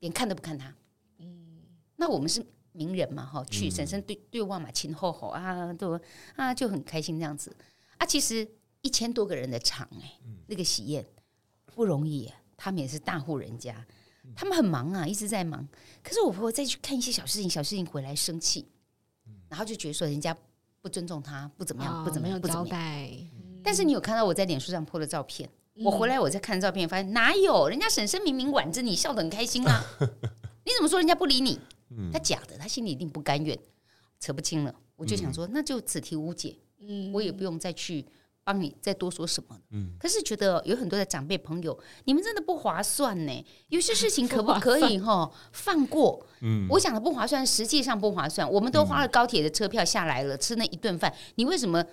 [0.00, 0.74] 连看都不看她。
[1.18, 1.62] 嗯，
[1.94, 2.44] 那我们是
[2.76, 5.98] 名人嘛，哈，去婶婶对对望嘛，亲厚厚啊，都
[6.36, 7.56] 啊就很开心这样子
[7.98, 8.06] 啊。
[8.06, 8.46] 其实
[8.82, 11.04] 一千多个人的场哎、欸，那个喜宴
[11.74, 13.84] 不容易，他们也是大户人家，
[14.34, 15.66] 他们很忙啊，一直在忙。
[16.02, 18.68] 可是我婆婆再去看一些小事情，小事情回来生气，
[19.48, 20.36] 然后就觉得说人家
[20.80, 22.80] 不尊重她，不怎么样，不怎么样，不怎么样。
[23.64, 25.48] 但是你有看到我在脸书上 po 的照片？
[25.74, 29.84] 嗯、我回来我再看照片，发现哪有人家婶婶明明挽着你笑得很开心啊！
[30.64, 31.60] 你怎么说人家不理你？
[32.12, 33.58] 他假的，他心里一定不甘愿，
[34.18, 34.74] 扯不清了。
[34.96, 36.56] 我就想说，那就此题无解。
[36.80, 38.04] 嗯，我也不用再去
[38.44, 39.58] 帮你再多说什么。
[39.70, 43.46] 嗯，可是觉得有很多的长辈朋友，你们真的不划算呢。
[43.68, 46.26] 有些事情可不可以 哈放过？
[46.40, 48.50] 嗯，我讲的不划算，实际上不划算。
[48.50, 51.84] 我们都花了高铁的车票下来了，吃那一顿饭，你为什么？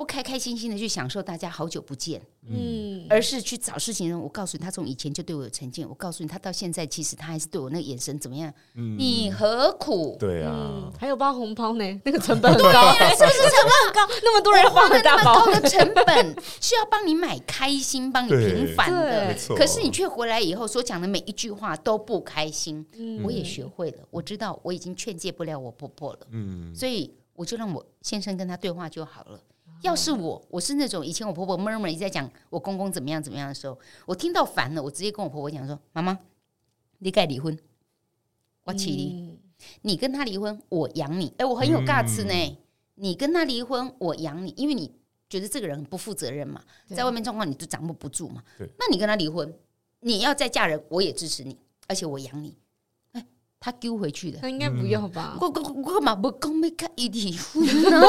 [0.00, 4.18] 不开开心心的去享受大家好久不见，嗯，而是去找事情。
[4.18, 5.86] 我告诉你，他从以前就对我有成见。
[5.86, 8.50] 我告诉你，他到现在其实他还是对我那个眼神怎么样？
[8.76, 10.16] 嗯，你何苦？
[10.18, 14.14] 对啊，还有包红包呢，那个成本很高， 是不是成本很高？
[14.22, 19.36] 那么多人花了那么高的成本，是要帮你买开心，帮你平反的。
[19.54, 22.82] 可是你却回来以后所讲的每一句话都不开心。
[23.22, 26.20] 我也学会了，我知道我已经劝诫不了我婆婆了。
[26.30, 29.38] 嗯，所以我就让我先生跟他对话就好了。
[29.82, 36.18] 要是我，我是那种以前我婆婆 murmur 一直在讲我公公怎么样怎么样的时候，我听到烦了，我直接跟我婆婆讲说：“妈妈，
[36.98, 37.58] 你该离婚，
[38.64, 39.38] 我起离，嗯、
[39.82, 41.32] 你跟他离婚，我养你。
[41.38, 42.32] 哎，我很有 guts 呢。
[42.32, 42.56] 嗯、
[42.96, 44.92] 你跟他离婚，我养你，因为你
[45.28, 46.62] 觉得这个人很不负责任嘛，
[46.94, 48.42] 在外面状况你都掌握不住嘛。
[48.58, 49.52] 对那你跟他离婚，
[50.00, 52.56] 你要再嫁人，我也支持你，而且我养你。”
[53.60, 55.36] 他丢回去的，他应该不要吧？
[55.38, 58.00] 我我我干嘛不讲没看一离婚呢？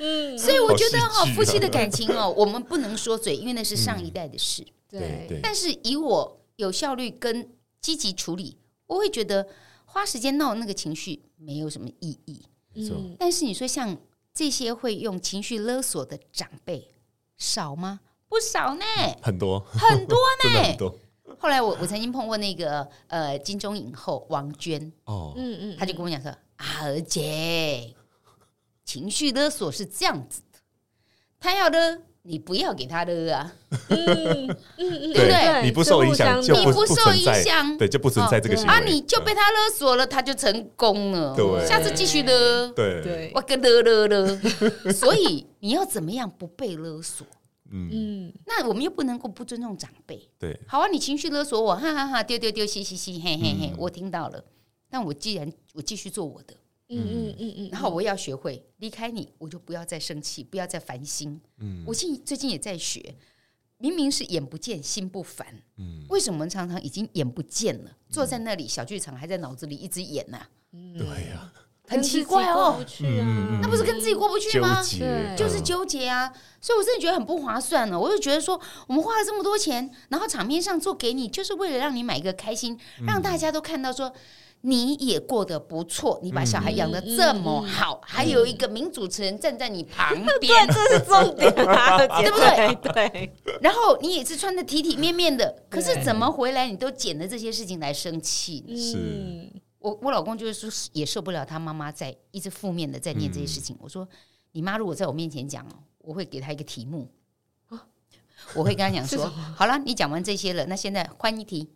[0.00, 4.66] 嗯， 所以我觉得哈，夫妻的感情哦，我们不能说嘴，因为那是上一代的事。
[4.88, 5.40] 对对。
[5.40, 7.48] 但是以我有效率跟
[7.80, 8.56] 积极处理，
[8.86, 9.46] 我会觉得
[9.84, 12.42] 花时间闹那个情绪没有什么意义。
[12.74, 13.14] 嗯。
[13.18, 13.96] 但是你说像
[14.34, 16.88] 这些会用情绪勒索的长辈
[17.36, 18.00] 少吗？
[18.28, 18.84] 不少呢，
[19.22, 20.96] 很多很多呢， 很多。
[21.40, 24.92] 后来我我曾经碰过那个呃金钟影后王娟。
[25.06, 27.94] 哦，嗯嗯，他就跟我讲说啊，儿姐，
[28.84, 30.58] 情绪勒索是这样子的，
[31.40, 33.50] 他要勒你不要给他勒啊，
[33.88, 35.62] 嗯嗯 嗯，对不对？
[35.64, 38.70] 你不受影响，你不受影响，对，就不存在这个行为。
[38.70, 43.02] 啊，你就被他勒索了，他就成功了，对，下次继续勒，对。
[43.02, 47.26] 对，我跟勒勒勒，所以你要怎么样不被勒索？
[47.72, 50.28] 嗯，那我们又不能够不尊重长辈。
[50.38, 54.44] 对，好啊，你情绪勒索我，哈哈哈，丢丢丢，嘻嘻嘻，嘿嘿嘿，我听到了。
[54.88, 56.54] 但我既然我继续做我的，
[56.88, 56.98] 嗯。
[56.98, 61.40] 嗯嗯嗯，然后我要学会离开你，我就不要再生气，不要再烦心。
[61.58, 63.14] 嗯，我近最近也在学，
[63.78, 70.38] 明明是眼不见心不烦，嗯，为什么常常已经眼不见了，坐在那里小剧场还在脑子里一直演呢？
[70.72, 71.52] 对呀。
[71.90, 72.76] 很奇怪哦，
[73.60, 74.80] 那不是跟自己过不去吗？
[75.36, 77.98] 就是纠结啊，所以我真的觉得很不划算了。
[77.98, 84.12] 我就觉得说，我们花了这么多钱，然后场面上做给你，就是为了让你买一个开心，让大家都看到说
[84.60, 92.92] 你也过得不错，你把小孩养的这么好，还有一个名主持人站在你旁边，这是重点啊， 对不对？
[92.92, 93.32] 对。
[93.62, 98.64] 然后你也是穿的体体面面的，可是怎么回来你都捡了这些事情来生气？
[98.76, 99.50] 是。
[99.80, 103.76] 我我老公就是说也受不了他妈妈在一直负面的在念这些事情。
[103.80, 104.08] 我说
[104.52, 105.66] 你妈如果在我面前讲，
[105.98, 107.10] 我会给她一个题目，
[108.54, 111.68] 我会跟她讲 说，好了，你讲完这些了，那现在换一题，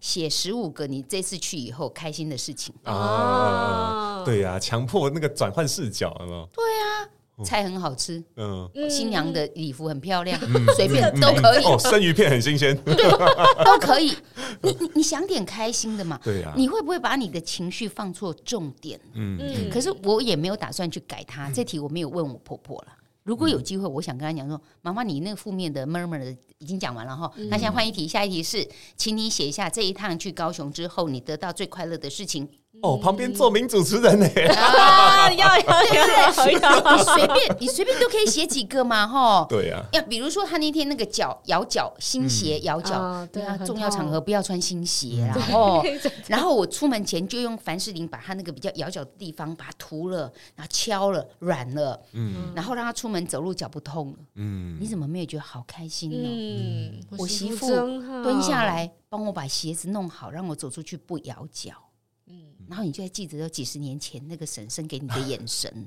[0.00, 4.22] 写十五个你这次去以后开心的事情啊。
[4.24, 6.48] 对呀，强迫那个转换视角了。
[6.52, 7.08] 对啊。
[7.44, 10.40] 菜很好吃，嗯，新娘的礼服很漂亮，
[10.74, 11.64] 随便都可以。
[11.64, 12.96] 哦，生鱼片很新鲜， 对，
[13.62, 14.16] 都可以。
[14.62, 16.18] 你你你想点开心的嘛？
[16.24, 16.52] 对呀。
[16.56, 18.98] 你会不会把你的情绪放错重点？
[19.14, 19.70] 嗯嗯。
[19.70, 21.50] 可是我也没有打算去改它。
[21.50, 22.88] 这题我没有问我婆婆了。
[23.22, 27.30] 如果有机会，我想跟她讲说：“妈妈，你那个负面的 murmur 的已经讲完了哈。
[27.50, 28.66] 那现在换一题，下一题是，
[28.96, 32.48] 请你写一下这一趟去高雄之后，你得到最快乐的事情。”
[32.82, 34.26] 哦，旁边做名主持人呢？
[34.54, 36.28] 啊， 要要要要！
[36.28, 39.46] 你随便，你随便都可以写几个嘛，哈。
[39.48, 39.82] 对呀。
[39.94, 45.82] 要比如说他那天那个脚咬脚，新鞋咬脚，对啊，重要场合不要穿新鞋，然后，
[46.28, 56.28] 然后我出门前就用凡士林把他那个比较咬脚的地方把它涂了，然后敲了软了，嗯，然后让他出门走路脚不痛了，嗯，你怎么没有觉得好开心呢？
[56.28, 56.45] 嗯，
[57.18, 57.68] 我媳妇
[58.22, 61.72] 蹲下来帮我把鞋子弄好，让我走出去不咬脚。
[62.26, 65.86] 嗯然后你就还记得有几十年前那个婶婶给你的眼神，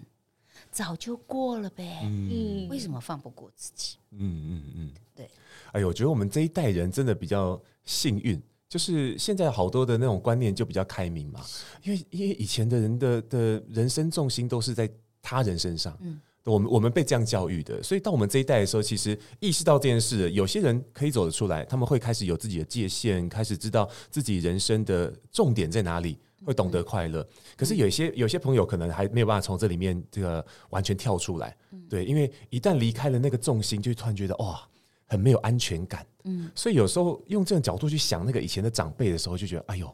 [0.71, 1.99] 早就过了呗。
[2.03, 3.97] 嗯，为什么放不过自己？
[4.11, 5.29] 嗯嗯嗯，对。
[5.73, 11.43] 哎呦，我觉得我们这一代人真的比较幸运，就是现在好多的那种观念就比较开明嘛。
[11.83, 14.89] 因为因为以前的人的的人生重心都是在
[15.21, 15.97] 他人身上。
[15.99, 16.21] 嗯。
[16.45, 27.27] 我们我们被这样教育的，所以到我们这一代的时候，其实意识到这件事，有些人可以走得出来，他们会开始有自己的界限，开始知道自己人生的重点在哪里，会懂得快乐。
[27.57, 31.55] 可是有一些有些朋友可能还没有办法从这里面这个完全跳出来，
[31.89, 34.65] 对，因为一旦离开了那个重心，就突然觉得哇，
[35.05, 36.05] 很没有安全感。
[36.23, 39.87] 嗯，所以有时候用这种角度去想那个以前的长辈的时候，就觉得哎呦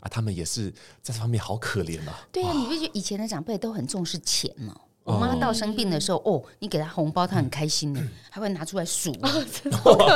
[0.00, 2.28] 啊，他们也是在这方面好可怜啊。
[2.30, 4.74] 对啊，你会觉得以前的长辈都很重视钱呢？
[5.04, 9.12] 我妈到生病的时候，哦，你给她红包，她很开心呢，还会拿出来数，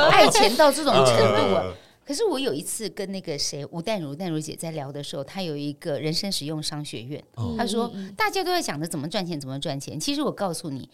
[0.09, 1.73] 爱钱到这种程度啊！
[2.05, 7.21] 可是我有一次跟那个谁吴淡如淡如姐在聊的时候，她有一个人生实用商学院，
[7.57, 9.99] 她说大家都在讲着怎么赚钱，怎么赚钱。
[9.99, 10.89] 其实我告诉你，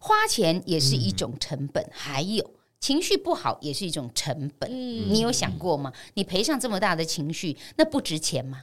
[0.00, 4.68] 花钱也是一种成本，还有情绪不好也是一种成本。
[4.68, 5.92] 你有想过吗？
[6.14, 8.62] 你赔上这么大的情绪，那不值钱吗？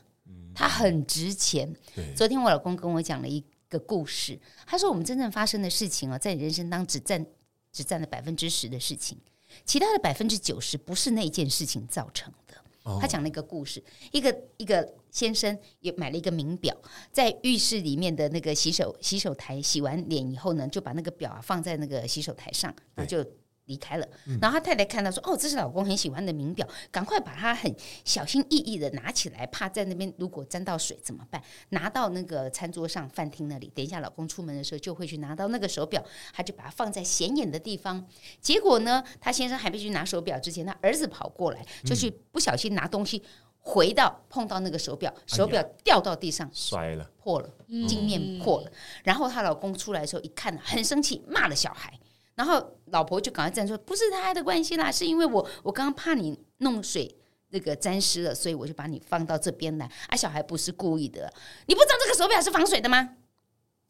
[0.54, 1.74] 它很值钱。
[2.14, 3.42] 昨天我老公跟我讲了一。
[3.74, 7.26] 个故事，他说：“我们真正发生的事情啊，在人生当只占
[7.72, 9.18] 只占了百分之十的事情，
[9.66, 12.54] 其他的百分之九十不是那件事情造成的。”
[13.02, 16.78] 他讲了一个故事，一个一个先生也买了一个名表，
[17.12, 23.26] 在浴室里面的那个洗手洗手台洗完脸以后呢，就把那个表啊放在那个洗手台上，那就。
[23.66, 24.08] 离开了，
[24.42, 27.74] 然后他太太看到说：“哦，这是老公很喜欢的名表，赶快把它很
[28.04, 31.42] 小心翼翼的拿起来，怕在那边如果沾到水怎么办？
[31.70, 38.06] 拿到那个餐桌上饭厅那里，等一下老公出门的时候就会去拿到那个手表，他就把它放在显眼的地方。
[38.42, 43.24] 结果呢，他先生还没去拿手表之前，他儿子跑过来，就去不小心拿东西，
[43.60, 47.50] 回到碰到那个手表，手表掉到地上摔了，破了，
[47.88, 48.72] 镜面破了。
[49.06, 51.98] 然后她老公出来的时候一看，很生气，骂了小孩。”
[52.36, 57.16] 然后老婆就赶快站说：“不是他的关系啦，是因为我我刚刚怕你弄水
[57.50, 59.86] 那个沾湿了，所以我就把你放到这边来。
[60.08, 61.32] 啊，小孩不是故意的，
[61.68, 63.18] 你不知道这个手表是防水的吗？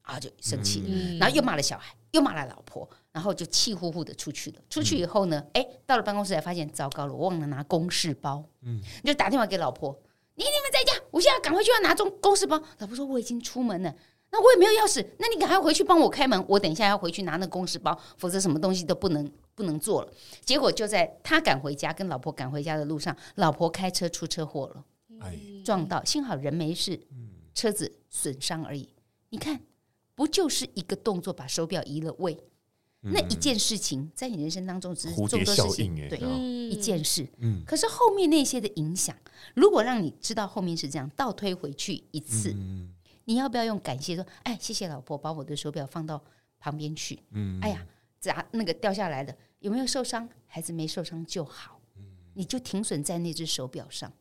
[0.01, 4.59] 啊，就生气，嗯、然后又骂了小孩，又骂了老婆，然后就气呼呼的出去了。
[4.69, 8.43] 出去以后呢，哎，到了办公室才发现糟糕了，我忘了拿公事包。
[8.63, 9.97] 嗯，就打电话给老婆：
[10.35, 12.61] 你你们在家，我现在赶快去要拿中公事包。
[12.79, 13.95] 老婆说我已经出门了。”
[14.33, 20.11] 那我也没有钥匙，那你赶快回去帮我开门，我等一下要回去拿那个公事包，否则什么东西都不能不能做了。
[20.43, 24.83] 结果就在他赶回家，跟老婆赶回家的路上，老婆开车出车祸了，
[25.19, 26.99] 哎，撞到，幸好人没事，
[27.53, 28.89] 车子损伤而已。
[29.29, 29.61] 你看，
[30.15, 32.35] 不就是一个动作把手表移了位？
[33.01, 37.27] 那一件事情在你人生当中只是做多事情，对，一件事。
[37.67, 39.15] 可是后面那些的影响，
[39.53, 42.55] 如果让你知道后面是这样，倒推回去一次。
[43.25, 44.25] 你要不要用感谢说？
[44.43, 46.23] 哎，谢谢老婆把我的手表放到
[46.59, 47.19] 旁边去。
[47.31, 47.85] 嗯，哎呀，
[48.19, 50.27] 砸那个掉下来的有没有受伤？
[50.47, 51.79] 孩子没受伤就好。
[51.97, 54.11] 嗯，你就停损在那只手表上。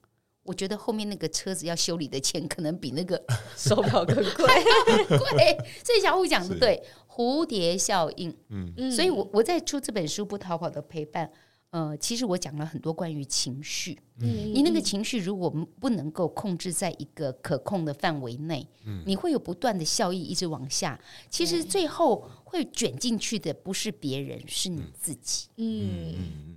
[0.45, 3.23] 我觉得后面那个车子要修理的钱可能比那个
[3.57, 4.47] 手表更贵。
[5.07, 8.37] 贵，所以小虎讲的对，蝴蝶效应。
[8.49, 11.27] 嗯，所以我我在出这本书《不逃跑的陪伴》。
[11.73, 26.57] 呃，其实我讲了很多关于情绪，嗯，你那个情绪如果不能够控制在一个可控的范围内，嗯，你会有不断的效益一直往下，其实最后会卷进去的不是别人，是你自己，嗯嗯，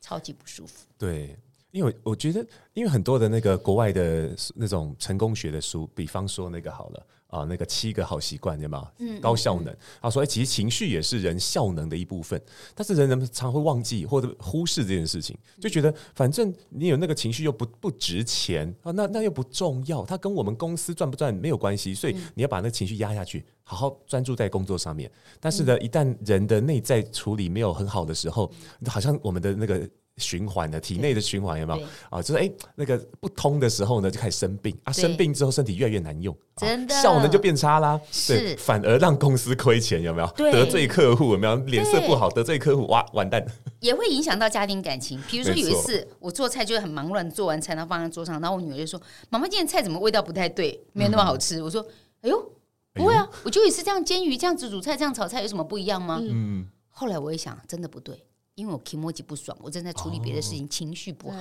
[0.00, 0.86] 超级不舒服。
[0.96, 1.36] 对，
[1.72, 7.06] 因为我觉得，因为很多的那个国外的那种成功学的书，比方说那个好了。
[7.36, 8.90] 啊，那个七个好习惯，对吗？
[8.98, 9.74] 嗯，高效能。
[10.00, 12.40] 他说，哎，其实情绪也是人效能的一部分，
[12.74, 25.10] 但是人人常会忘记或者忽视这件事情，就觉得反正你有那个情绪又不不值钱啊，那那又不重要，它跟我们公司赚不赚没有关系，所以你要把那个情绪压下去，好好专注在工作上面。
[25.40, 28.50] 但是呢，一旦人的内在处理没有很好的时候，
[28.86, 29.88] 好像我们的那个。
[30.18, 32.22] 循环的体内的循环有没有啊？
[32.22, 34.92] 就是哎，那个不通的时候呢，就开始生病啊。
[34.92, 38.00] 生病之后，身体越来越难用，真的效能就变差啦。
[38.10, 40.28] 是，反而让公司亏钱，有没有？
[40.50, 41.56] 得罪客户有没有？
[41.66, 43.44] 脸色不好，得罪客户哇，完蛋。
[43.80, 45.22] 也会影响到家庭感情。
[45.28, 50.82] 比如说有一次，我做菜就很忙乱，做完菜然后放在桌上，然后我女儿就说：“妈妈，今天菜怎么味道不太对？
[50.94, 51.86] 没有那么好吃。”我说
[52.22, 52.52] ：“哎呦，
[52.94, 56.66] 不会啊，我就也是这样煎鱼，这样子煮菜，这样炒菜，有什么不一样吗？”嗯。
[56.88, 58.24] 后来我一想，真的不对。
[58.56, 61.38] 因为我 kimochi 不爽，我正在处理别的事情，哦、情绪不好。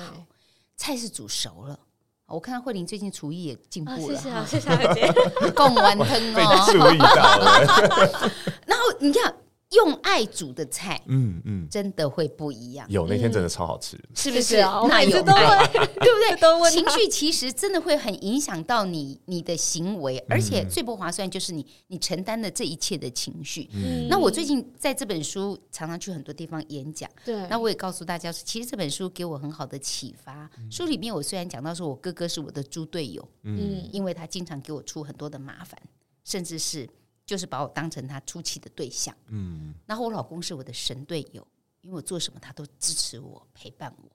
[0.77, 1.79] 菜是煮熟了，
[2.27, 5.11] 我看到慧玲最近厨艺也进步了，谢谢谢谢，
[5.55, 8.31] 贡完汤哦， 被注意到了。
[8.67, 9.33] 然后你看，
[9.71, 12.85] 用爱煮的菜，嗯嗯，真的会不一样。
[12.89, 14.57] 有那天真的超好吃，是不是？
[14.57, 16.71] 那有爱， 对不对？
[16.71, 23.67] 情绪其实真的会很影响到你你的行为，而且最不划算就是你你承担的这一切的情绪。
[24.09, 30.49] 那我最近在这本书常常去很多地方演讲，对，那我也告诉大家说，其实这本书给我很好的启发。
[30.69, 35.77] 书里面我虽然讲到说我哥哥是我的猪队友，嗯，因为他经常给我出很多的麻烦，
[36.23, 36.87] 甚至是。
[37.25, 41.45] 就是把我当成他出气的对象，嗯，然后我老公是我的神队友，
[41.81, 44.11] 因为我做什么他都支持我、陪伴我，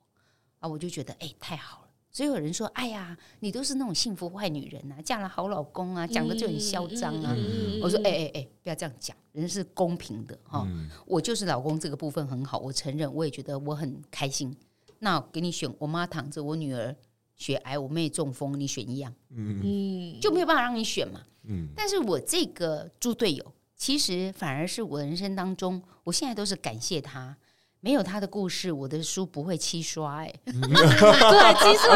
[0.59, 1.87] 啊，我就觉得哎、欸、太好了。
[2.13, 7.33] 所以有人说，哎呀，你都是那种幸福坏女人啊，嫁了好老公啊，讲的就很嚣张啊。
[7.37, 10.65] 嗯、我说，哎哎哎，不要这样讲，人是公平的哈。
[10.67, 14.53] 嗯、 我就是老公这个部分很好，我承认，我也觉得我很开心。
[14.99, 16.93] 那给你选，我妈躺着，我女儿
[17.37, 21.21] 血癌，我妹中风，你选一样，嗯，就没有办法让你选嘛。
[21.43, 27.35] 嗯，但是我这个猪队友，其实反而是我的人生当中，我现在都是感谢他，
[27.79, 31.95] 没有他的故事，我的书不会七刷哎， 对，七刷。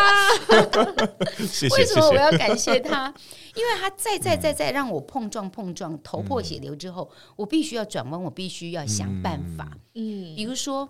[1.78, 3.14] 为什么我要感谢他？
[3.56, 9.78] 因为他再再再再让我碰撞碰撞，头破血流之后，我必须要转弯，我必须要想办法。
[9.93, 10.89] 嗯，比如说。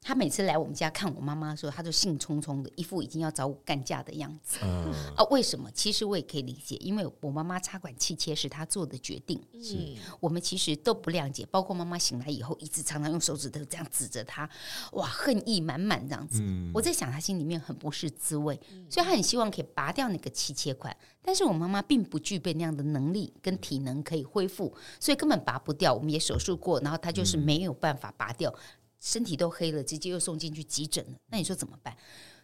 [0.00, 4.58] 他每次来我们家看我妈妈的时候，他就兴冲冲的，一副已经要找我干架的样子。
[4.62, 5.70] 嗯、啊，为什么？
[5.72, 9.38] 其实我也可以理解，因为我妈妈插管气切是她做的决定。
[9.60, 9.76] 是
[10.20, 14.48] 我们其实都不谅解，包括妈妈醒来以后，一直常常用手指头这样指着她，
[14.92, 16.40] 哇，恨意满满这样子。
[16.42, 25.92] 嗯、我在想，她心里面很不是滋味，所以她很希望可以拔掉那个气切管，但是我妈妈并不具备那样的能力跟体能可以恢复，所以根本拔不掉。
[25.92, 28.54] 我们也手术过，然后她就是没有办法拔掉。
[29.00, 31.18] 身体都黑了，直接又送进去急诊了。
[31.30, 31.96] 那你说怎么办？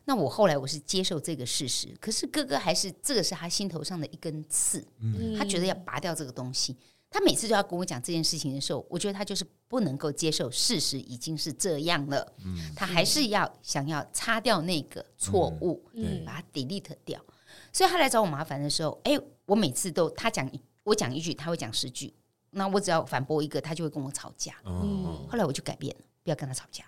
[0.07, 6.77] 那我后来我是接受这个事实，可是哥哥还是这个是他心头上的一根刺，嗯、他觉得要拔掉这个东西。
[7.11, 17.25] 他每次都要跟我讲这件事情的时候，我觉得他就是不能够接受事实已经是这样了，嗯、他还是要想要擦掉那个错误，嗯、把它 delete 掉。
[17.73, 20.51] 所以他来找我麻烦的时候，哎，我每次都他讲
[20.83, 22.13] 我讲一句，他会讲十句，
[22.51, 24.55] 那我只要反驳一个，他就会跟我吵架。
[24.67, 26.05] 嗯、后来我就改变了。
[26.25, 26.83] 不要跟他吵架。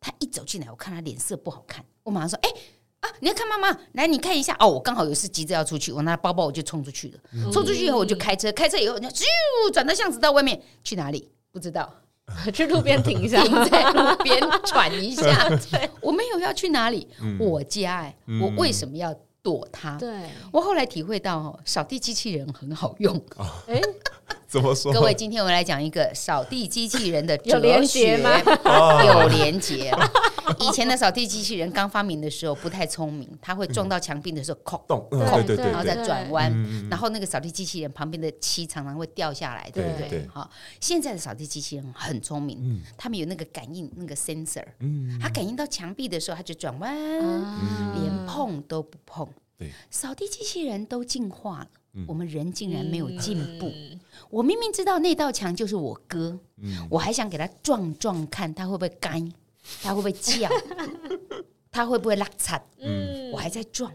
[0.00, 7.18] 他一走进来，我看他脸色不好看，我马上说：“哎、欸、啊，你要看妈妈，来你看一下哦。”我刚好有事急着要出去，我拿包包我就冲出去了。
[7.34, 9.24] 嗯、冲出去以后我就开车，开车以后就咻
[9.70, 11.30] 转到巷子到外面去哪里？
[11.52, 11.94] 不知道，
[12.54, 15.48] 去路边停一下， 停在路边喘一下。
[15.70, 19.96] 对， 我没有要去哪里，嗯、我家哎、欸，嗯、我为什么要躲它？
[19.98, 20.10] 对，
[20.52, 23.16] 我后来体会到哦，扫地机器人很好用。
[23.66, 23.82] 哎、欸。
[24.46, 24.92] 怎么说？
[24.92, 28.40] 各位，今天我们来讲一个扫地机器人的 哲学，有连结吗？
[29.04, 29.92] 有连结。
[30.60, 36.52] 以前的扫地机器人刚发明的时候不太聪明，它会撞到墙壁的时候，哐咚，对对对，然后再转弯，
[36.88, 40.26] 然后那个扫地机器人旁边的漆常常会掉下来，对不对？
[40.28, 44.64] 好，现在的扫地机器人很聪明，他们有那个感应，那个 sensor，
[45.20, 46.94] 它感应到墙壁的时候，它就转弯，
[47.94, 49.28] 连碰都不碰。
[49.56, 51.68] 对，扫地机器人都进化了。
[52.06, 53.66] 我们人竟然没有进步！
[53.66, 53.98] 嗯、
[54.30, 59.20] 我明明知道那道墙就是我哥，嗯、我还想给他撞撞看，他会不会干，
[59.82, 60.48] 他会不会叫，
[61.70, 62.60] 他会不会拉擦？
[62.78, 63.92] 嗯、我还在撞。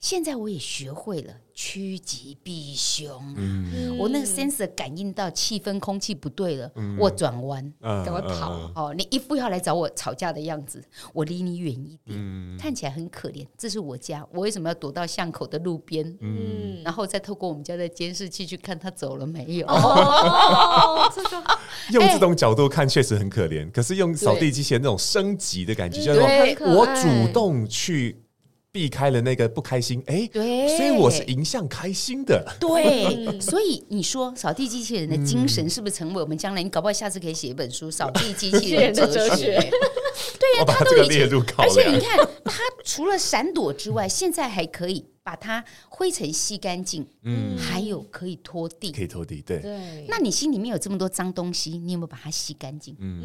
[0.00, 3.34] 现在我也学会了趋吉避凶。
[3.36, 8.52] 嗯、我那个 sensor 感应到气氛、空气不对了，嗯、我转弯，赶快跑。
[8.52, 10.80] 嗯、哦，你一副要来找我吵架的样子，
[11.12, 13.44] 我离你远一点，嗯、看起来很可怜。
[13.56, 16.16] 这是我家，我为什么要躲到巷口的路边？
[16.20, 19.66] 嗯、然后再透过我们家的监视器去看他走了没有？
[19.66, 21.10] 哦、
[21.90, 28.22] 用这种角度看确实很可怜，欸、可是用扫地机器人那种升级的感觉，就是说我主动去。
[28.78, 32.46] 避开了那个不开心，哎，对，所以我是迎向开心的。
[32.60, 36.62] 对， 所以你说扫地机器人的精神是不是成为我们将来？
[36.62, 39.58] 你搞不好下次可以写一本书《扫地机器人的哲学》。
[40.38, 49.60] 对呀，他都已经，而且你看，他除了闪躲之外， 现在还可以把它灰尘吸干净，嗯，还有可以拖地，可以拖地，对。
[50.06, 52.96] 那你心里面有这么多脏东西，你有没有把它吸干净？
[53.00, 53.20] 嗯，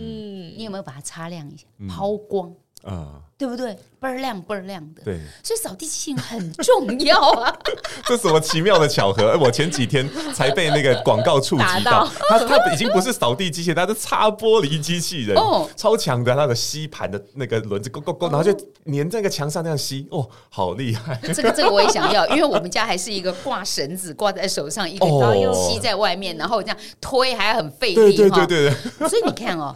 [0.57, 2.51] 你有没有把它擦亮一下，抛光？
[2.83, 3.73] 啊，对不对？
[3.99, 5.01] 倍儿亮，倍儿亮的。
[5.03, 7.55] 对，所以扫地机器人很重要啊。
[8.05, 9.37] 这什么奇妙的巧合？
[9.39, 18.51] 我前几天才被那个广告触及到， 它它已经不是扫地机器人，它是擦玻璃机器人，哦，超强的那个吸盘的那个轮子，勾勾勾，然后就
[18.85, 21.17] 粘在那个墙上那样吸，哦，好厉害！
[21.33, 28.71] 这个这个我也想要，因为我们家还是一个挂绳子挂在手上，一个刀吸在外面，然后这样推还很费力，对对对对。
[29.07, 29.73] 所以你看哦。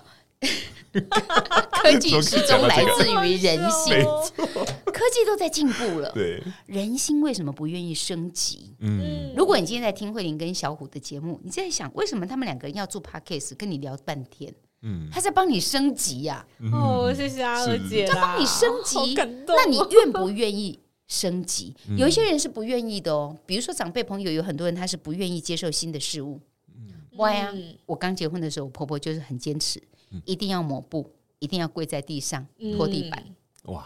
[1.72, 4.04] 科技始终来自于人性，
[4.86, 6.12] 科技都在进步了。
[6.14, 8.74] 对，人心为什么不愿意升级？
[8.80, 14.54] 嗯，如果你今天在听慧玲跟小虎的节目，你在想为什么他们两个人要做 podcast 跟你聊半天？
[14.82, 16.45] 嗯，他在帮你升级呀。
[16.72, 19.16] 哦，谢谢阿娥姐，在帮你升级，
[19.48, 21.76] 那你愿不愿意升级？
[21.98, 26.39] 有一些人是不愿意的哦，比如说长辈朋友，有很多人他是不愿意接受新的事物。
[27.16, 27.52] Why 啊？
[27.88, 29.82] 我刚结婚的时候，我婆婆就是很坚持，
[30.26, 32.45] 一定要抹布，一定要跪在地上
[32.76, 33.24] 拖地板。
[33.64, 33.86] 哇，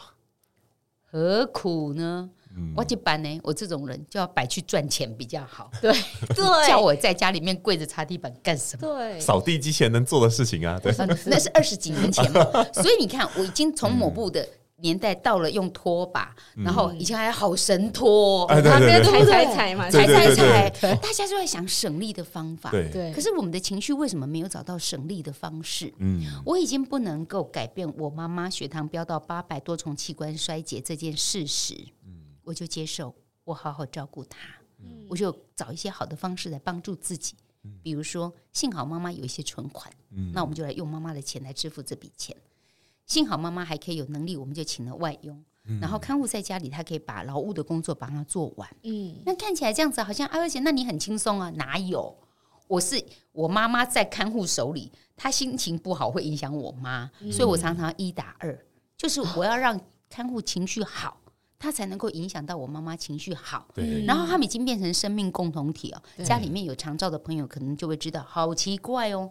[1.10, 2.30] 何苦呢？
[2.76, 5.72] 我这般呢，我这种人就要摆去赚钱比较好。
[5.82, 5.90] 对
[6.36, 8.86] 对，叫我在家里面跪着擦地板干什么？
[8.86, 10.78] 对，扫地机器人能做的事情啊。
[10.78, 10.94] 对，
[11.28, 12.44] 那是二十几年前嘛。
[12.74, 14.46] 所以你看，我已经从抹布的。
[14.82, 22.72] 年代到了，用拖把，然后以前还好神拖，旁边踩踩踩嘛，踩踩踩，大家就在想省力的方法。
[22.72, 25.94] 对，可是我们的情绪为什么没有找到省力的方式？
[26.00, 31.76] 嗯，我已经不能够改变我妈妈血糖飙到八百多重器官衰竭这件事实。
[32.06, 32.14] 嗯，
[32.44, 33.14] 我就接受，
[33.44, 34.38] 我好好照顾她。
[34.80, 37.36] 嗯，我就找一些好的方式来帮助自己。
[37.84, 42.36] 比如说，幸好妈妈有一些存款，嗯，那我们就来用妈妈的钱来支付这笔钱。
[43.12, 48.70] 幸好妈妈还可以有能力，我们就请了外佣，嗯、然后看护在家里，他可以把劳务的工作帮他做完。
[48.84, 51.50] 嗯，那看起来这样子好像，而且那你很轻松啊？
[51.58, 52.18] 哪有？
[52.70, 53.04] 我是
[53.34, 58.58] 我妈妈在看护手里，她心情不好会影响我妈，嗯、所以我常常一打二，
[58.96, 59.78] 就是我要让
[60.10, 61.20] 看护情绪好，
[61.60, 63.68] 她才能够影响到我妈妈情绪好。
[63.74, 66.02] 对，然后他们已经变成生命共同体哦。
[66.24, 69.30] 家里面有长照的朋友可能就会知道，好奇怪哦。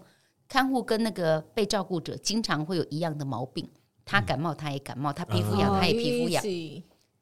[0.51, 3.67] 看护跟那个被照顾者经常会有一样的毛病，
[4.05, 6.45] 他感冒他也感冒，他皮肤痒他也皮肤痒，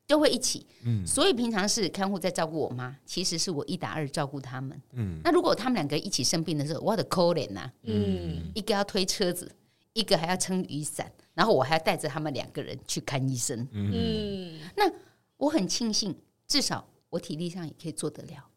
[0.07, 0.67] 都会一起。
[0.87, 4.81] 嗯，所以平常是看护在照顾我妈，其实是我一打二照顾他们。
[4.93, 9.55] 嗯，那如果他们两个一起生病的时候，我的可怜呐，嗯，一个要推车子，
[9.93, 13.69] 一个还要撑雨伞，然后我还要带着他们两个人去看医生。
[13.73, 14.91] 嗯，那
[15.37, 16.17] 我很庆幸，
[16.47, 18.48] 至少我体力上也可以做得了。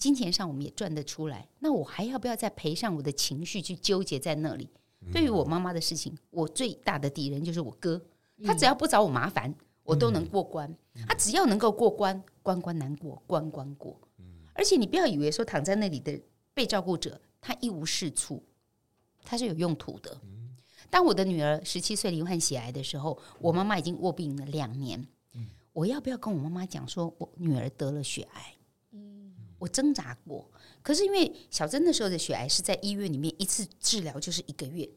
[0.00, 4.68] 金钱上我们也赚得出来，那我还要不要再赔上我的情绪去纠结在那里？
[5.02, 8.00] 嗯、对于我妈妈的事情，我最大的敌人就是我哥，
[8.42, 10.68] 他只要不找我麻烦，我都能过关。
[10.94, 14.00] 嗯、他只要能够过关，关关难过关关过。
[14.18, 14.24] 嗯、
[14.54, 16.18] 而且你不要以为说躺在那里的
[16.54, 18.42] 被照顾者他一无是处，
[19.22, 20.18] 他是有用途的。
[20.88, 25.06] 当我的女儿十七岁罹患血癌的时候，我妈妈已经卧病了两年。
[25.72, 28.54] 我要不要跟我妈妈讲说我女儿得了血癌？
[29.60, 30.50] 我挣扎过，
[30.82, 34.88] 可是因为小珍那时候的血癌是在医院里面一次治疗就是一个月，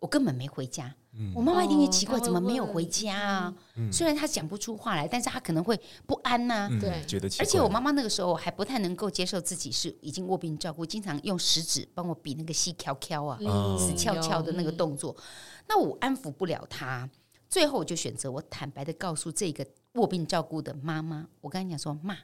[0.00, 0.92] 我根本没回家。
[1.12, 3.54] 嗯、我妈妈一定会奇怪，怎么没有回家啊？
[3.74, 6.68] 嗯、虽然她讲不出话来，但是她可能会不安呐、啊。
[6.80, 7.44] 对、嗯，觉得奇怪。
[7.44, 15.14] 而且我妈妈那个时候还不太能够接受自己是已经卧病照顾，经常用食指帮我比那个细翘翘啊、嗯、死翘翘的那个动作。
[15.18, 15.22] 嗯、
[15.68, 17.10] 那我安抚不了她，
[17.48, 22.16] 最后我就选择我坦白的告诉这个卧病照顾的妈妈，我跟她讲说妈。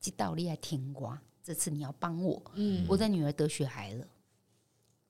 [0.00, 2.42] 知道你爱听话，这次你要帮我。
[2.54, 4.06] 嗯，我的女儿得血癌了，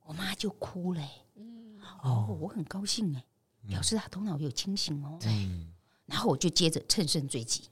[0.05, 1.03] 我妈就哭了。
[1.35, 3.25] 嗯，哦，我很高兴哎，
[3.69, 5.19] 表示她头脑有清醒哦。
[5.21, 5.31] 对，
[6.07, 7.65] 然后我就接着乘胜追击，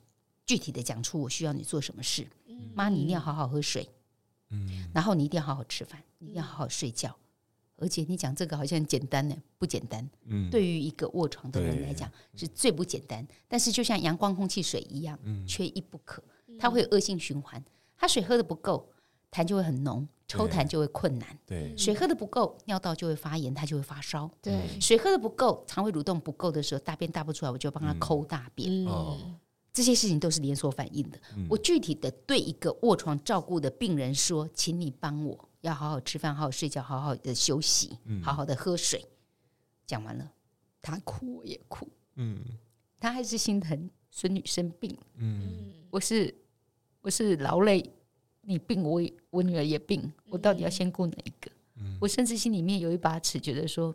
[0.45, 2.27] 具体的讲出我需要你做什么事。
[2.75, 3.89] 妈，你一定要好好喝水。
[4.51, 7.17] 嗯，然后你一定要好好吃饭，你一定要好好睡觉。
[7.77, 10.09] 而且你讲这个好像简单呢，不简单。
[10.27, 13.27] 嗯，对于一个卧床的人来讲是最不简单。
[13.49, 16.23] 但是就像阳光、空气、水一样，缺一不可。
[16.59, 17.63] 它会有恶性循环，
[17.97, 18.89] 它水喝的不够，
[19.31, 21.39] 痰就会很浓，抽痰就会困难。
[21.45, 24.31] 对，水喝的不够，尿道就会发炎，它就会发烧。
[24.41, 28.87] 对，水喝的不够，肠胃蠕动不够的时候，大便大不出来，我就帮他抠大便。
[28.87, 29.19] 哦，
[29.73, 31.19] 这些事情都是连锁反应的。
[31.49, 39.05] 我具体的对一个卧床照顾的病人说，请你帮我，要好好吃饭，好好睡觉，好好的休息，好好的喝水。
[39.87, 40.31] 讲完了，
[40.81, 41.89] 他哭我也哭。
[42.15, 42.39] 嗯，
[43.01, 44.97] 他还是心疼孙女生病。
[45.17, 46.33] 嗯，我是。
[47.05, 47.85] 我是劳累，
[48.41, 48.99] 你病我
[49.29, 51.51] 我女儿也病，我到底要先顾哪一个？
[51.75, 53.95] 嗯、我甚至心里面有一把尺，觉得说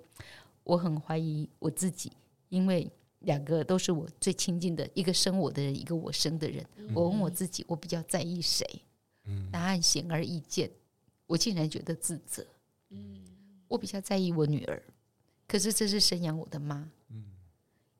[0.64, 2.12] 我很怀疑我自己，
[2.49, 2.88] 因为
[3.22, 6.64] 两个都是我最亲近的，一个生我的人，一个我生的人。
[6.76, 8.64] 嗯、我问我自己，我比较在意谁？
[9.24, 10.70] 嗯、答案显而易见，
[11.26, 12.45] 我竟然觉得自责。
[12.89, 13.26] 嗯、
[13.68, 14.84] 我比较在意我女儿，
[15.47, 16.88] 可是这是生养我的妈。
[17.10, 17.26] 嗯、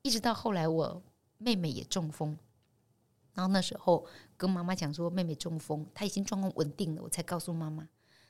[0.04, 1.02] 一直到后来，我
[1.40, 2.38] 妹妹也中风。
[3.34, 4.06] 然后那时候
[4.40, 7.86] 跟妈妈讲说，妹妹中风，她已经状况稳定了，我才告诉妈妈。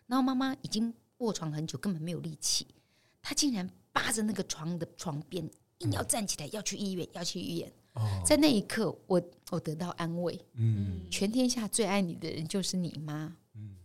[0.08, 2.66] 然后妈妈已经卧床很久，根本没有力气，
[3.22, 5.48] 她竟然扒着那个床的床边，
[5.78, 7.72] 硬要站起来，要去医院，要去医院。
[7.94, 10.40] 哦、在那一刻，我我得到安慰。
[10.54, 13.36] 嗯，全天下最爱你的人就是你妈。
[13.54, 13.76] 嗯，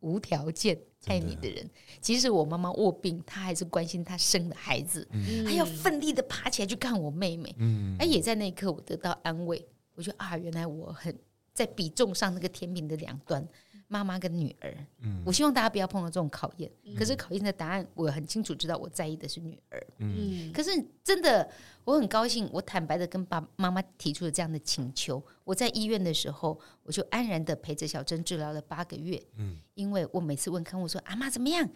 [0.00, 1.64] 无条件爱你的人。
[1.64, 7.54] 的即使我妈妈卧病，她还是关心她生的孩子，嗯、还要奋力的爬起来去看我妹妹。
[7.58, 9.68] 嗯，哎，也在那一刻我得到安慰。
[9.94, 11.12] 我觉得啊，原来我很
[11.58, 13.46] 在比重上那个天平的两端。
[13.90, 16.70] 妈妈跟女儿，嗯，我希望大家不要碰到这种考验。
[16.84, 19.86] 嗯、可是考验的答案，我很清楚知道，我在意的是女儿。
[19.96, 20.70] 嗯，可是
[21.02, 21.48] 真的，
[21.84, 25.22] 我很高兴，我坦白的跟爸妈妈提出了这样的请求。
[25.42, 29.18] 我在医院的时候，我就安然的陪着小珍治疗了八个月。
[29.38, 31.66] 嗯，因为我每次问看护说：“阿妈怎么样？”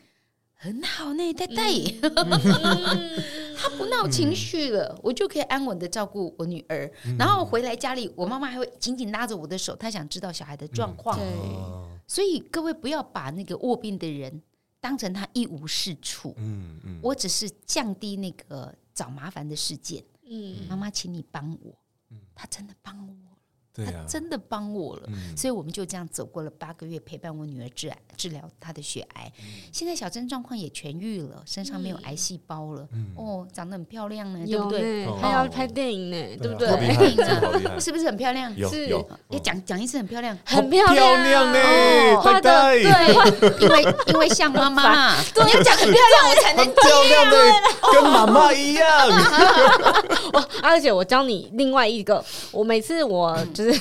[0.53, 1.55] 很好呢，太太，
[3.63, 6.91] 他不闹情绪了，我就可以安稳的照顾我女儿。
[7.17, 11.17] 然后回来家里，我妈妈还会紧紧拉着我的手，她想知道小孩的状况。
[11.17, 11.25] 对，
[12.09, 14.43] 所以各位不要把那个卧病的人
[14.81, 16.35] 当成他一无是处。
[16.39, 20.03] 嗯嗯，我只是降低那个找麻烦的事件。
[20.27, 21.73] 嗯，妈妈，请你帮我。
[22.35, 23.15] 他真的帮我。
[23.75, 29.33] 他真的帮我了，所以我们就这样走过了八个月，陪伴我女儿治癌，治疗她的血癌。
[29.73, 32.87] 现在小珍状况也痊愈了，身上没有癌细胞了。
[33.16, 35.07] 哦，长得很漂亮呢，对不对？
[35.20, 36.68] 还要拍电影呢，对不对？
[36.79, 38.55] 电影呢，是不是很漂亮？
[38.68, 41.59] 是，要讲讲一次很漂亮，很漂亮呢。
[42.20, 42.83] 画的对，
[43.61, 47.37] 因为因为像妈妈， 你要讲很漂亮，我才能漂亮的
[47.93, 48.85] 跟妈妈一样。
[50.33, 53.39] 哇，而且我教你另外一个，我每次我。
[53.55, 53.72] 就是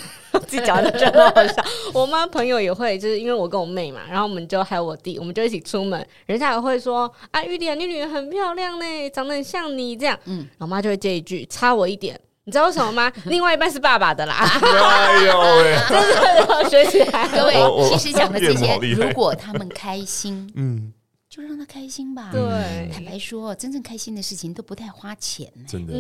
[0.48, 13.12] 自己讲的真的好笑， 我妈朋友也会，就是因为我跟我妹嘛，然后我们就还有我弟，我们就一起出门，人家也会说啊，玉丽啊，你女儿很漂亮呢，长得很像你这样，嗯，然后妈就会接一句，差我一点，你知道为什么吗？
[13.26, 20.94] 另外一半是爸爸的啦，哎呦 喂，真的要学起来，各位，其实讲的这些，如果他们开心，嗯。
[21.32, 22.30] 就让他开心吧。
[22.30, 25.50] 对，坦白说，真正开心的事情都不太花钱。
[25.66, 25.94] 真的，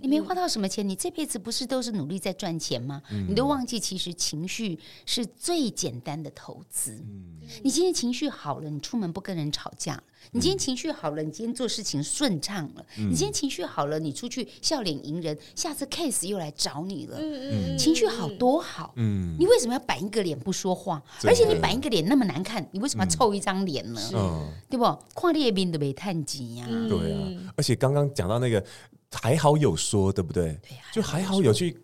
[0.00, 3.02] 你没花到什么钱，你这辈子不是都是努力在赚钱吗？
[3.28, 7.04] 你都忘记，其实情绪是最简单的投资。
[7.64, 9.96] 你今天情绪好了，你出门不跟人吵架；
[10.32, 17.18] 你今天情绪好了，你今天做事情顺畅了；你今天情绪好了，你出去笑脸迎人，下次 case 又来找你了。
[17.78, 18.92] 情绪好多好。
[18.96, 21.02] 你为什么要板一个脸不说话？
[21.24, 24.00] 而且你板一个脸那么难看，你为什么要臭一张脸呢？
[24.68, 24.84] 对不？
[25.14, 26.66] 跨列兵都没探及呀。
[26.88, 28.62] 对啊，而且刚刚讲到那个
[29.12, 30.58] 还好有说，对不对？
[30.62, 31.76] 对呀，就还好有去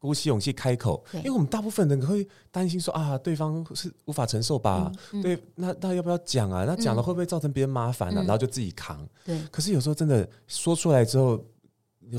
[0.00, 4.90] 鼓起勇气开口，因为我们大部分人会担心说啊，对方是无法承受吧？
[5.22, 6.64] 对，那那要不要讲啊？
[6.66, 8.22] 那讲了会不会造成别人麻烦呢？
[8.22, 9.06] 然后就自己扛。
[9.24, 11.38] 对，可是有时候真的说出来之后，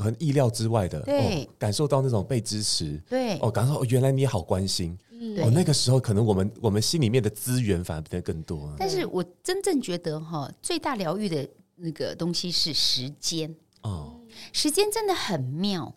[0.00, 4.96] 很意料之外的，哦，感受到那种被支持，对，哦，感受哦原来你好关心。
[5.38, 8.72] 哦，那个时候可能我们我们心里面的资源反而变得更多。
[8.78, 14.20] 但是我真正觉得哈，最大疗愈的那个东西是时间哦，
[14.52, 15.92] 时间真的很妙。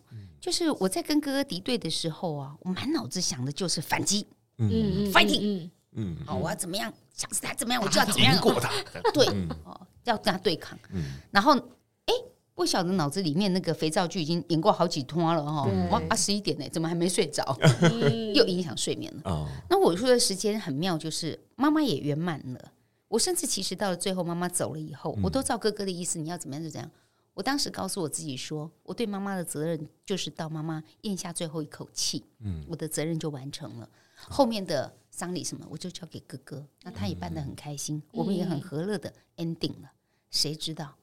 [0.45, 4.27] 就是我在跟哥哥敌对的时候啊，我满脑子想的就是反击，
[4.59, 6.93] 嗯，fighting，嗯，好，我要怎么样？
[7.15, 8.69] 想死他怎么样，我就要怎么样过他。
[9.11, 9.25] 对，
[9.63, 10.77] 哦，要跟他对抗。
[10.91, 11.57] 嗯，然后。
[12.05, 12.13] 哎
[12.53, 17.43] 不晓得脑子里面那个肥皂剧已经演过好几通了哈，哇啊十一点呢，怎么还没睡着？
[18.33, 19.49] 又影响睡眠了。
[19.67, 22.71] 那我说的时间很妙，就是妈妈也圆满了。
[23.09, 26.89] 我甚至其实到了最后，妈妈走了以后，我都照哥哥的意思，你要怎么样就怎样。
[27.35, 33.87] 我当时告诉我自己说，我对妈妈的责任就是到妈妈咽下最后一口气，嗯我的责任就完成了。
[34.15, 39.91] 后面的丧礼什么，我就交给哥哥，那他也办得很开心，我们也很和乐的 ending 了。
[40.31, 40.95] 谁知道？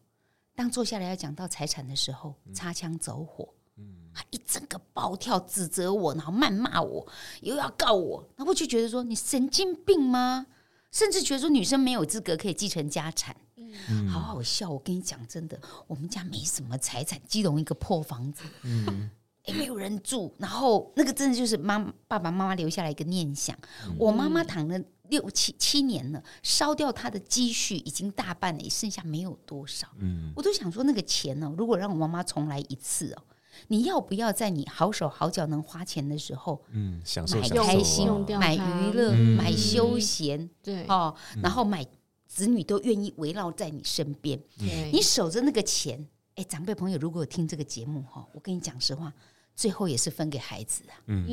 [0.54, 3.52] 当坐下来要讲到财产的时候，擦枪走火，
[4.14, 7.06] 他一整个暴跳，指责我，然后谩骂我，
[7.42, 10.46] 又要告我，那我就觉得说你神经病吗？
[10.90, 13.34] 甚至觉得说女生没有资格可以继承家产，
[13.88, 14.70] 嗯、好好笑。
[14.70, 19.10] 我跟你讲真的，我们家没什么财产，基隆一个破房子，嗯，
[19.44, 23.56] 也没有人住，然后那个真的就是妈爸爸妈妈留下来一个念想，
[23.86, 24.80] 嗯、我妈妈躺了。
[25.08, 29.86] 六七七年了，烧掉她的积蓄已经大半了，也剩下没有多少。
[29.98, 33.22] 嗯，我都想说那个钱呢，如果让我妈妈重来一次哦，
[33.68, 38.08] 你要不要在你好手好脚能花钱的时候，嗯，享受买开心、
[38.40, 40.86] 买娱乐、买休闲，对。
[40.86, 41.86] 哦，然后买
[42.32, 44.40] 子女都愿意围绕在你身边，
[44.90, 46.08] 你守着那个钱。
[46.36, 49.12] 哎，长辈朋友，如果有听这个节目哈，我跟你讲实话。
[49.54, 51.26] 最后也是分给孩子啊，嗯，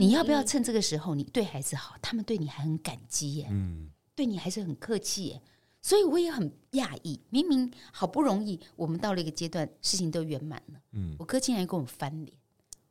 [0.00, 5.42] 你要不要趁这个时候你对孩子好，他们对你还很感激耶，嗯，对你还是很客气耶，
[5.82, 12.38] 所以我也很讶异，明明好不容易我们到了一个阶段，事情都圆满了，嗯，我哥竟然跟我翻脸，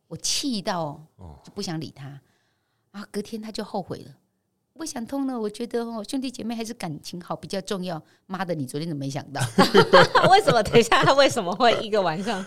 [0.09, 1.01] 我气到
[1.45, 2.21] 就不想理他，
[2.91, 4.17] 啊，隔天他就后悔了，
[4.73, 8.01] 我想通了，我觉得哦，兄弟姐妹还是感情好比较重要。
[8.25, 9.39] 妈的，你昨天怎么没想到？
[10.31, 10.61] 为什么？
[10.63, 12.43] 等一下，他为什么会一个晚上？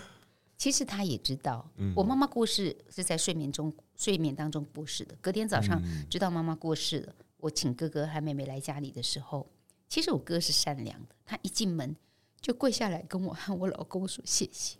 [0.57, 5.15] 其实他也知道，我妈妈过世是在睡眠中、睡眠当中过世的。
[5.21, 9.47] 隔天早上知道妈妈过世了，我请哥哥和妹妹来家里的时候，
[9.87, 11.95] 其实我哥是善良的，他一进门
[12.41, 14.77] 就跪下来跟我 和我老公说谢谢。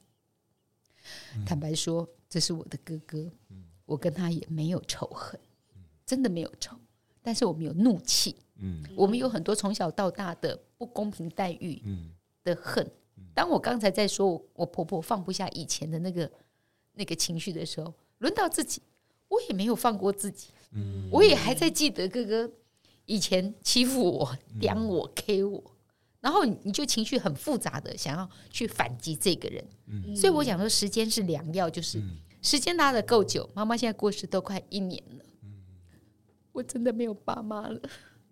[1.35, 3.31] 嗯、坦白说，这是我的哥哥，
[3.85, 5.39] 我跟他也没有仇恨，
[6.05, 6.75] 真的没有仇，
[7.27, 12.09] 但是我们有怒气，嗯，我们有很多从小到大的不公平待遇嗯。
[12.41, 12.89] 的恨。
[13.33, 16.31] 当我刚才在说我我婆婆放不下以前的那个
[16.93, 18.81] 那个情绪的时候，轮到自己，
[19.27, 21.09] 我也没有放过自己，嗯。
[21.11, 22.49] 我也还在记得哥哥
[23.03, 25.61] 以前欺负我、刁我、K 我。
[26.21, 32.01] 然后你就情绪很复杂的想要去反击这个人，嗯、所以我想说时间是良药，就是
[32.41, 33.49] 时间拉的够久。
[33.53, 35.26] 妈妈现在过世都快一年了，嗯、
[36.57, 37.79] 我真的没有爸妈了。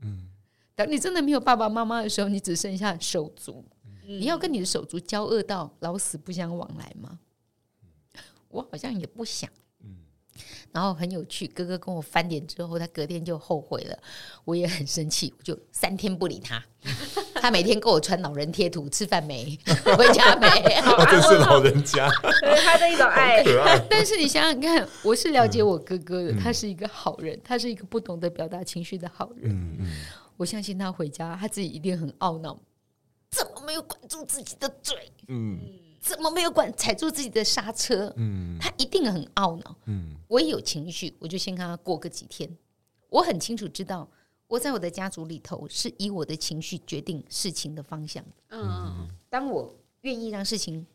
[0.02, 0.28] 嗯、
[0.74, 7.20] 当你真的没有爸爸妈妈的时候，你只剩下手足，嗯、你要跟你的手足交恶到老死不相往来吗？
[8.50, 9.48] 我好像也不想。
[10.72, 13.98] 然后很有趣，哥哥跟我翻脸之后，他隔天就后悔了，
[14.44, 16.64] 我也很生气，我就三天不理他。
[17.42, 19.58] 他每天给我传老人贴图，吃饭没？
[19.98, 20.48] 回家没？
[21.10, 22.08] 这是老人家，
[22.64, 23.44] 他的一种爱。
[23.90, 29.52] 但是你想想看，我是了解我哥哥的，他是一个好人，他是一个不懂得表达情绪的好人。
[29.52, 29.96] 嗯嗯，
[30.38, 32.60] 我相信他回家，他自己一定很懊恼，
[33.32, 34.96] 怎么没有管住自己的嘴？
[35.28, 35.60] 嗯。
[36.06, 38.14] 怎么没有管踩住自己的刹车？
[38.16, 39.76] 嗯，他一定很懊恼。
[39.86, 42.48] 嗯，我也有情绪，我就先跟他过个几天。
[43.10, 44.08] 我很清楚知道，
[44.46, 48.24] 我在我的家族里头是以我的情绪决定事情的方向。
[48.50, 50.86] 嗯，当我愿意让事情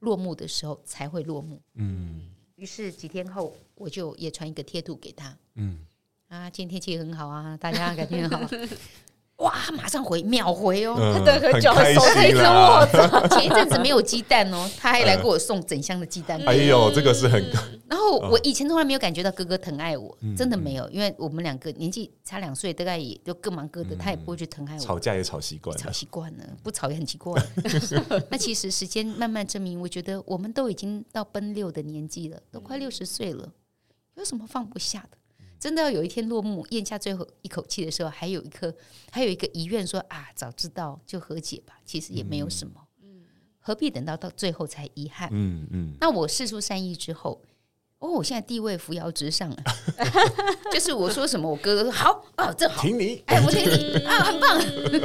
[0.00, 1.58] 落幕的时候，才会落幕。
[1.76, 5.34] 嗯，于是几天后，我就也传一个贴图给他。
[5.54, 5.86] 嗯，
[6.28, 8.46] 啊，今天天气很好啊，大家感觉很好。
[9.38, 9.54] 哇！
[9.72, 10.96] 马上回，秒回哦！
[10.98, 13.28] 他的很久，手他一直握着。
[13.30, 16.40] 前一阵子没有鸡蛋哦，他还来给我送整箱的鸡蛋。
[16.44, 17.40] 哎呦，这个是很……
[17.88, 24.80] 然后我以前从来没有感觉到哥哥疼爱我，真的没有，因为我们两个年纪差两岁，大概也就各忙各的，他也不会去疼爱我。
[24.80, 27.40] 吵架也吵习惯了，吵习惯了，不吵也很奇怪。
[28.30, 33.52] 那其实时间慢慢证明，我觉得我们都已经到奔六的年纪了，都快六十岁了，
[34.16, 35.16] 有什么放不下的？
[35.58, 38.72] 真的要有一天落幕，咽下最后一口气的时候，还有一颗，
[39.10, 41.74] 还有一个遗愿说啊，早知道就和解吧。
[41.84, 43.22] 其实也没有什么，嗯，
[43.58, 45.28] 何必等到到最后才遗憾？
[45.32, 45.94] 嗯嗯。
[46.00, 47.42] 那我释出善意之后，
[47.98, 49.56] 哦，我现在地位扶摇直上了，
[50.72, 54.60] 就是我说什么，我哥哥说好啊，正好听你，哎，我听你啊，很棒，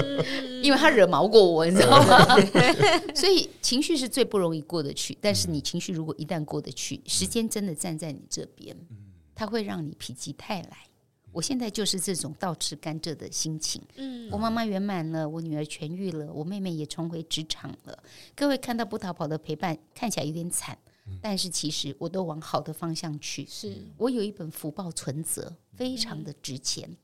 [0.61, 2.37] 因为他惹毛过我，你知道吗？
[3.15, 8.77] 所以情绪是最不容易过得去，但是你情绪如果一旦过得去，时间真的站在你这边。
[9.35, 10.77] 它会让你否极泰来。
[11.31, 13.81] 我现在就是这种倒吃甘蔗的心情。
[13.95, 18.03] 嗯，我妈妈圆满了，我女儿痊愈了，我妹妹也重回职场了。
[18.35, 20.77] 各位看到不逃跑的陪伴，看起来有点惨，
[21.19, 23.47] 但是其实我都往好的方向去。
[23.47, 26.95] 是我有一本福报存折，非常的值钱。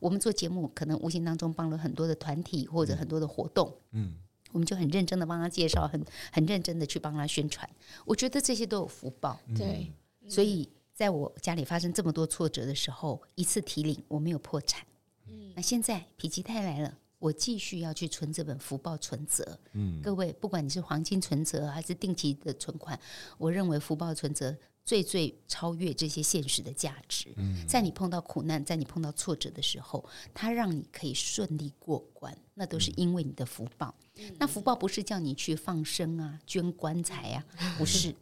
[0.00, 3.72] 我们做节目，可能无形当中帮了很多的团体或者很多的活动。
[3.92, 4.16] 嗯，
[4.50, 7.70] 我们就很认真的帮他介绍，很很认真的去帮他宣传。
[8.04, 9.38] 我觉得这些都有福报。
[9.56, 9.92] 对，
[10.26, 10.68] 所以。
[10.98, 14.84] 在我家里发生这么多挫折的时候，一次提领我没有破产。
[15.28, 19.56] 嗯，那现在否极泰来了，我继续要去存这本福报存折。
[19.74, 22.98] 嗯，各位，不管你是黄金存折还是定期的存款，
[23.36, 24.52] 我认为福报存折
[24.84, 27.32] 最最超越这些现实的价值。
[27.36, 33.94] 嗯，在你碰到苦难，在你碰到挫折的时候，它让你可以顺利过关，那都是因为你的福报。
[34.16, 37.46] 嗯，那福报不是叫你去放生啊、捐棺材啊，
[37.78, 38.12] 不是。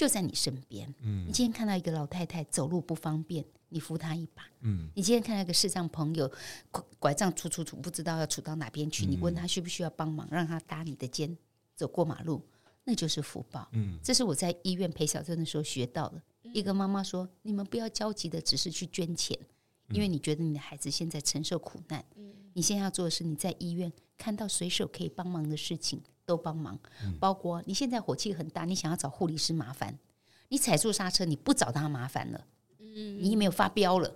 [0.00, 0.88] 就在你身边。
[1.02, 4.42] 嗯，你今天看到一个老太太走路不方便，你扶她一把。
[4.60, 6.32] 嗯，你今天看到一个视障朋友
[6.98, 11.36] 拐杖杵杵杵，不知道要杵到哪边去，你问他需不需要帮忙，让他搭你的肩
[11.76, 12.40] 走过马路，
[12.82, 13.68] 那就是福报。
[13.72, 16.22] 嗯，这是我在医院陪小珍的时候学到的。
[16.54, 19.38] 一个妈妈说：“你们不要焦急的只是去捐钱，
[19.90, 22.02] 因为你觉得你的孩子现在承受苦难。
[22.16, 26.78] 嗯，你现在要做的是你在医院看到随手可以帮忙的事情。”都帮忙，
[27.18, 29.98] 包括你现在火气很大，你想要找护理师麻烦，
[30.48, 32.46] 你踩住刹车，你不找他麻烦了，
[32.78, 34.14] 嗯，你也没有发飙了，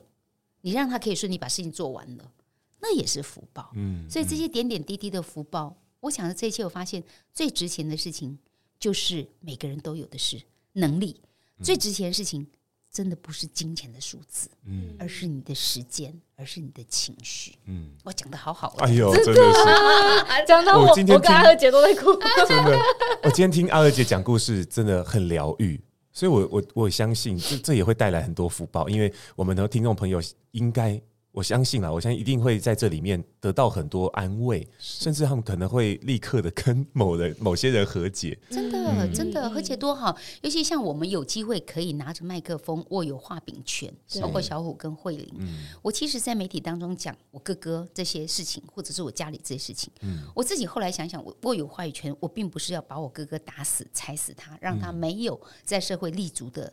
[0.61, 2.33] 你让他可以顺利把事情做完了，
[2.81, 7.03] 那也是福报，嗯，所以这些点点滴滴的福报，我想的这一切，我发现
[7.33, 8.39] 最值钱的事情
[8.79, 10.41] 就是每个人都有的是
[10.75, 11.21] 能力，
[11.63, 12.47] 最值钱的事情。
[12.95, 20.47] 真的不是金钱的数字，嗯，而是你的时间，而是你的情绪，嗯，我讲的好好，哎呦，真的是。
[20.47, 22.13] 讲到我，我今天听阿二姐都在哭，
[22.47, 22.79] 真的，
[23.25, 25.81] 我今天听阿二姐讲故事真的很疗愈，
[26.13, 30.23] 所以我我我相信这这也会带来很多福报，因为我们的听众朋友
[30.53, 31.01] 应该
[31.35, 38.39] 我相信啦，我相信一定会在这里面得到很多安慰，甚至他们可能会立刻的跟某人、某些人和解。
[38.49, 40.17] 真的，嗯、真的和解多好！
[40.43, 45.29] 尤其像我们有机会可以拿着麦克风，握有话柄权，包括小虎跟慧玲。
[45.39, 56.73] 嗯、我其实，在媒体当中讲我哥哥这些事情，或者是我家里这些事情，嗯、我自己后来想想，我握有话语权，我并不是要把我哥哥打死、踩死他，让他没有在社会立足的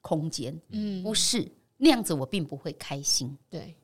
[0.00, 0.56] 空间。
[0.68, 3.36] 嗯，不是那样子，我并不会开心。
[3.50, 3.74] 对。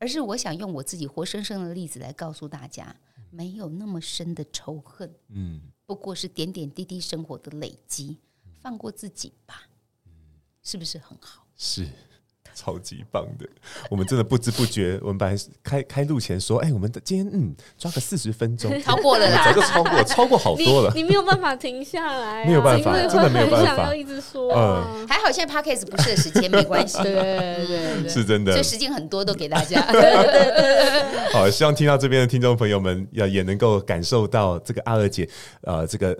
[0.00, 2.96] 而是我想用我自己活生生的例子来告诉大家，
[3.30, 8.18] 没有那么深的仇恨，嗯，不过是点点滴滴生活的累积，
[8.60, 9.68] 放过自己吧，
[10.06, 10.12] 嗯
[10.62, 11.46] 是不是很好？
[11.54, 11.86] 是。
[12.60, 13.48] 超级棒的，
[13.88, 20.92] 我们真的不知不觉，我们本来开开录前说，哎、欸，我们的今天嗯抓个四十分钟， 超过了啦，早就超过，超过好多了。
[20.94, 24.84] 你，你没有办法停下来、啊，没有办法，真的没有办法，要一直说、啊。
[24.94, 29.80] 嗯，还好现在 Podcast 不是的时间，没关系， 对对对，是真的，所以时间很多都给大家。
[31.32, 35.26] 好，希望听到这边的听众朋友们，要也能够感受到这个阿二姐，
[35.62, 36.14] 呃，这个。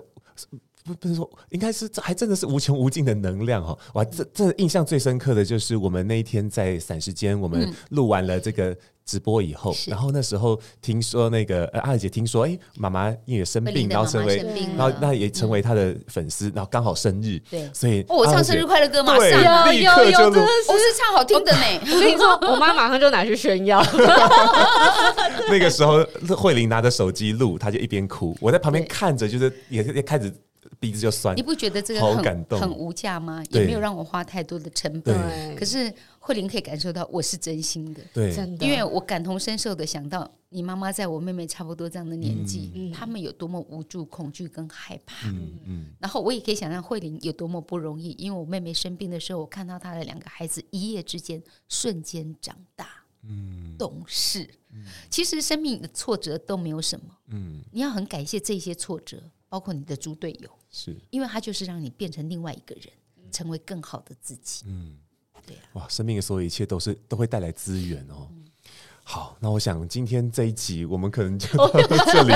[0.83, 3.77] 不不是说，应该是这还真的是无穷无尽的能量哈！
[3.93, 8.75] 哇，这这印象最深刻的就是我们那一天在散时间，我们录完了这个
[9.05, 14.37] 直播以后，然后那时候听说那个阿娥姐听说，哎，妈妈因为生病，然后成为，
[14.77, 21.59] 然后那也成为她的粉丝，然后刚好生日，对，所以我唱生日快乐歌马上立刻就录，我是唱好听的呢。
[21.81, 23.83] 我跟你说，我妈马上就拿去炫耀。
[25.49, 26.03] 那个时候
[26.35, 30.31] 慧玲拿着手机录，她就一边哭，我在旁边看着，就是也也开始。
[30.81, 33.43] 鼻子就酸，你不觉得这个很很无价吗？
[33.51, 35.55] 也没有让我花太多的成本。
[35.55, 45.29] 可是慧玲可以感受到我是真心的，对，因为我感同身受的想到你妈妈在我妹妹差不多这样的年纪，他们有多么无助、恐惧跟害怕。
[45.29, 45.85] 嗯嗯。
[45.99, 52.87] 然后我也可以想象慧玲有多么不容易，因为我妹妹生病的时候，我看到她的两个孩子一夜之间瞬间长大，
[53.21, 54.49] 嗯，懂事。
[55.11, 59.21] 其实生命的挫折都没有什么，嗯，你要很感谢这些挫折。
[59.51, 62.85] 包括你的猪队友，是因为他就是让你变成另外一个人，
[63.33, 64.63] 成为更好的自己。
[64.65, 64.97] 嗯，
[65.45, 68.31] 对啊，哇，生命的所有一切都是都会带来资源哦。
[69.13, 71.69] 好，那我想今天这一集我们可能就 到
[72.05, 72.33] 这里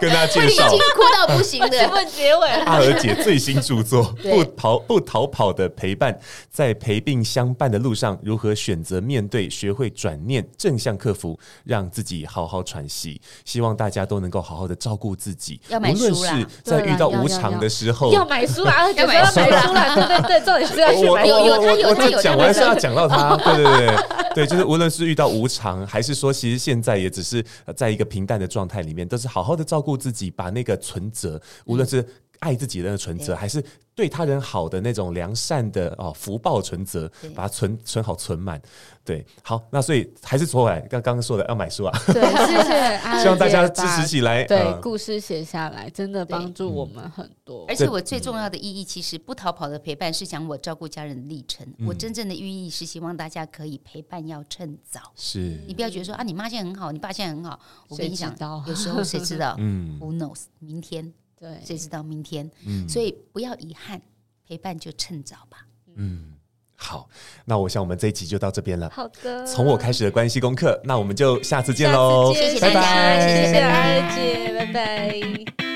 [0.00, 1.70] 跟大家介绍，已经哭到不行的
[2.06, 2.48] 结尾。
[2.66, 6.12] 阿娥姐最新著作《不逃不逃跑的陪伴》，
[6.50, 13.20] 在陪病相伴的路上，如何选择面对，学会转念，正向克服，让自己好好喘息。
[13.44, 19.38] 希望大家都能够好好的照顾自己，无论是在遇到无常的时候， 要买书啊，要买书
[19.72, 21.24] 啦，对对对，重点是要去买。
[21.24, 23.96] 有有他有他有，讲完是要讲到他，对对对
[24.34, 26.02] 对，就是无论是遇到无常还。
[26.07, 27.44] 还是说，其实现在也只是
[27.76, 32.04] 在一个平淡的状态里面，都是好好的照顾自己，把那个存折，无论是
[32.40, 33.64] 爱自己的存折，还是
[33.94, 38.60] 对他人好的那种良善的哦福报存折，把它存存好存满。
[39.04, 47.64] 对，好，那所以还是说回来，刚刚说的要买书啊，对，谢谢 希望大家支持起来，对，故事写下来，真的帮助我们很多。
[47.66, 51.66] 而且我最重要的意义，其实不逃跑的陪伴是讲我照顾家人的历程。
[51.86, 55.00] 我真正的寓意是希望大家可以陪伴，要趁早。
[55.16, 57.58] 是你不要觉得说啊，你妈现在很好，你爸现在很好，
[57.88, 58.36] 我跟你讲，
[58.66, 59.56] 有时候谁知道？
[59.58, 60.42] 嗯，Who knows？
[60.58, 62.50] 明天，对，谁知道明天？
[62.66, 64.00] 嗯，所以不要遗憾，
[64.46, 65.66] 陪伴就趁早吧。
[65.96, 66.34] 嗯。
[66.80, 67.08] 好，
[67.44, 68.88] 那我想我们这一集就到这边了。
[68.90, 75.67] 好的，从我开始的关系功课，那我们就下次见喽，谢谢大家，谢谢阿娥姐，拜拜。